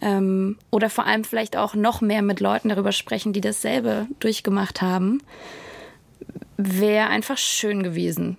Ähm, 0.00 0.58
oder 0.70 0.90
vor 0.90 1.06
allem 1.06 1.24
vielleicht 1.24 1.56
auch 1.56 1.74
noch 1.74 2.00
mehr 2.00 2.22
mit 2.22 2.40
Leuten 2.40 2.68
darüber 2.68 2.92
sprechen, 2.92 3.32
die 3.32 3.40
dasselbe 3.40 4.06
durchgemacht 4.20 4.82
haben. 4.82 5.22
Wäre 6.56 7.08
einfach 7.08 7.38
schön 7.38 7.82
gewesen. 7.82 8.38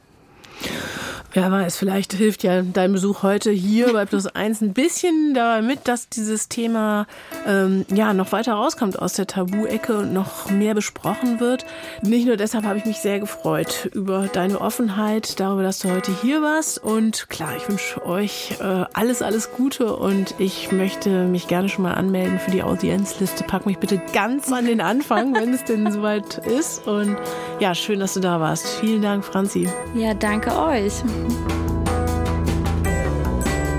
Wer 1.36 1.52
weiß, 1.52 1.78
vielleicht 1.78 2.14
hilft 2.14 2.44
ja 2.44 2.62
dein 2.62 2.94
Besuch 2.94 3.24
heute 3.24 3.50
hier 3.50 3.92
bei 3.92 4.06
Plus 4.14 4.28
Eins 4.28 4.62
ein 4.62 4.74
bisschen 4.74 5.34
damit, 5.34 5.88
dass 5.88 6.08
dieses 6.08 6.48
Thema 6.48 7.08
ähm, 7.48 7.88
ja 7.92 8.14
noch 8.14 8.32
weiter 8.32 8.54
rauskommt 8.54 9.00
aus 9.00 9.14
der 9.14 9.26
Tabu-Ecke 9.26 9.98
und 9.98 10.14
noch 10.14 10.52
mehr 10.52 10.76
besprochen 10.76 11.40
wird. 11.40 11.66
Nicht 12.04 12.28
nur 12.28 12.38
deshalb 12.38 12.66
habe 12.66 12.78
ich 12.78 12.86
mich 12.86 13.00
sehr 13.00 13.20
gefreut 13.20 13.90
über 13.94 14.28
deine 14.32 14.62
Offenheit, 14.62 15.40
darüber, 15.40 15.64
dass 15.64 15.80
du 15.80 15.90
heute 15.90 16.12
hier 16.22 16.44
warst. 16.44 16.78
Und 16.78 17.28
klar, 17.30 17.56
ich 17.58 17.68
wünsche 17.68 18.06
euch 18.06 18.58
äh, 18.60 18.86
alles, 18.94 19.24
alles 19.24 19.52
Gute 19.54 19.96
und 19.96 20.36
ich 20.38 20.72
möchte 20.72 21.26
mich 21.26 21.48
gerne 21.48 21.68
schon 21.68 21.82
mal 21.82 21.96
anmelden 21.96 22.38
für 22.38 22.52
die 22.52 22.62
Audienzliste. 22.62 23.44
Pack 23.44 23.66
mich 23.66 23.80
bitte 23.80 24.00
ganz 24.14 24.52
an 24.52 24.66
den 24.66 24.82
Anfang, 24.82 25.34
wenn 25.34 25.52
es 25.52 25.64
denn 25.64 25.92
soweit 25.92 26.38
ist. 26.46 26.88
Und 26.88 27.18
ja, 27.60 27.74
schön, 27.74 28.00
dass 28.00 28.14
du 28.14 28.20
da 28.20 28.40
warst. 28.40 28.68
Vielen 28.68 29.02
Dank, 29.02 29.26
Franzi. 29.26 29.68
Ja, 29.96 30.14
danke 30.14 30.56
euch. 30.56 30.94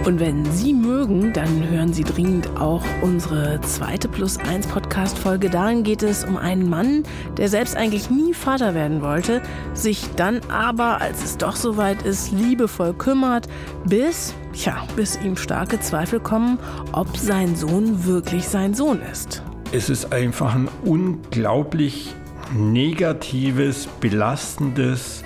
Und 0.05 0.21
wenn 0.21 0.45
Sie 0.53 0.75
mögen, 0.75 1.33
dann 1.33 1.67
hören 1.71 1.95
Sie 1.95 2.05
dringend 2.05 2.59
auch 2.61 2.85
unsere 3.01 3.59
zweite 3.63 4.07
Plus 4.07 4.37
1 4.37 4.67
Podcast-Folge. 4.67 5.49
Darin 5.49 5.83
geht 5.83 6.03
es 6.03 6.25
um 6.25 6.37
einen 6.37 6.69
Mann, 6.69 7.05
der 7.39 7.49
selbst 7.49 7.75
eigentlich 7.75 8.11
nie 8.11 8.35
Vater 8.35 8.75
werden 8.75 9.01
wollte, 9.01 9.41
sich 9.73 10.07
dann 10.15 10.41
aber, 10.51 11.01
als 11.01 11.25
es 11.25 11.39
doch 11.39 11.57
soweit 11.57 12.03
ist, 12.03 12.33
liebevoll 12.33 12.93
kümmert, 12.93 13.49
bis, 13.87 14.35
ja, 14.53 14.85
bis 14.95 15.19
ihm 15.25 15.39
starke 15.39 15.81
Zweifel 15.81 16.21
kommen, 16.21 16.59
ob 16.93 17.17
sein 17.17 17.57
Sohn 17.57 18.05
wirklich 18.05 18.47
sein 18.47 18.75
Sohn 18.75 19.01
ist. 19.11 19.43
Es 19.73 19.89
ist 19.89 20.13
einfach 20.13 20.55
ein 20.55 20.69
unglaublich 20.85 22.15
negatives, 22.55 23.89
belastendes, 24.01 25.25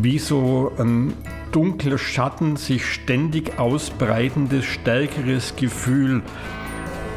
wie 0.00 0.18
so 0.18 0.72
ein 0.78 1.12
dunkler 1.52 1.98
Schatten 1.98 2.56
sich 2.56 2.86
ständig 2.86 3.58
ausbreitendes, 3.58 4.64
stärkeres 4.64 5.56
Gefühl. 5.56 6.22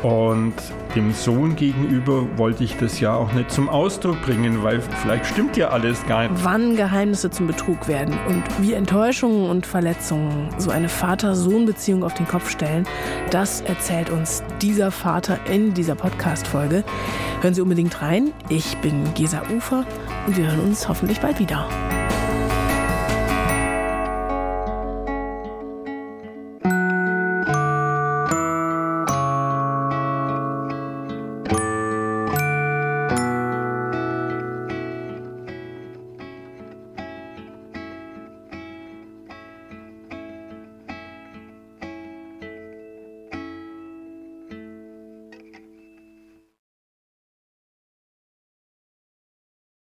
Und 0.02 0.54
dem 0.96 1.14
Sohn 1.14 1.56
gegenüber 1.56 2.28
wollte 2.38 2.66
ich 2.66 2.76
das 2.76 3.00
ja 3.00 3.16
auch 3.16 3.32
nicht 3.32 3.50
zum 3.52 3.70
Ausdruck 3.70 4.22
bringen, 4.22 4.62
weil 4.62 4.82
vielleicht 5.02 5.26
stimmt 5.26 5.56
ja 5.56 5.70
alles 5.70 6.06
gar 6.08 6.28
nicht. 6.28 6.44
Wann 6.44 6.76
Geheimnisse 6.76 7.32
zum 7.32 7.48
Betrug 7.48 7.88
werden 7.88 8.14
und 8.28 8.44
wie 8.60 8.74
Enttäuschungen 8.74 9.50
und 9.50 9.66
Verletzungen 9.66 10.50
so 10.58 10.72
eine 10.72 10.90
Vater-Sohn-Beziehung 10.90 12.04
auf 12.04 12.14
den 12.14 12.28
Kopf 12.28 12.50
stellen, 12.50 12.86
das 13.32 13.62
erzählt 13.62 14.10
uns 14.10 14.44
dieser 14.62 14.92
Vater 14.92 15.40
in 15.50 15.74
dieser 15.74 15.96
Podcast-Folge. 15.96 16.84
Hören 17.42 17.54
Sie 17.54 17.62
unbedingt 17.62 18.02
rein. 18.02 18.34
Ich 18.50 18.76
bin 18.78 19.14
Gesa 19.14 19.42
Ufer 19.56 19.86
und 20.28 20.36
wir 20.36 20.48
hören 20.48 20.60
uns 20.60 20.90
hoffentlich 20.90 21.22
bald 21.22 21.40
wieder. 21.40 21.66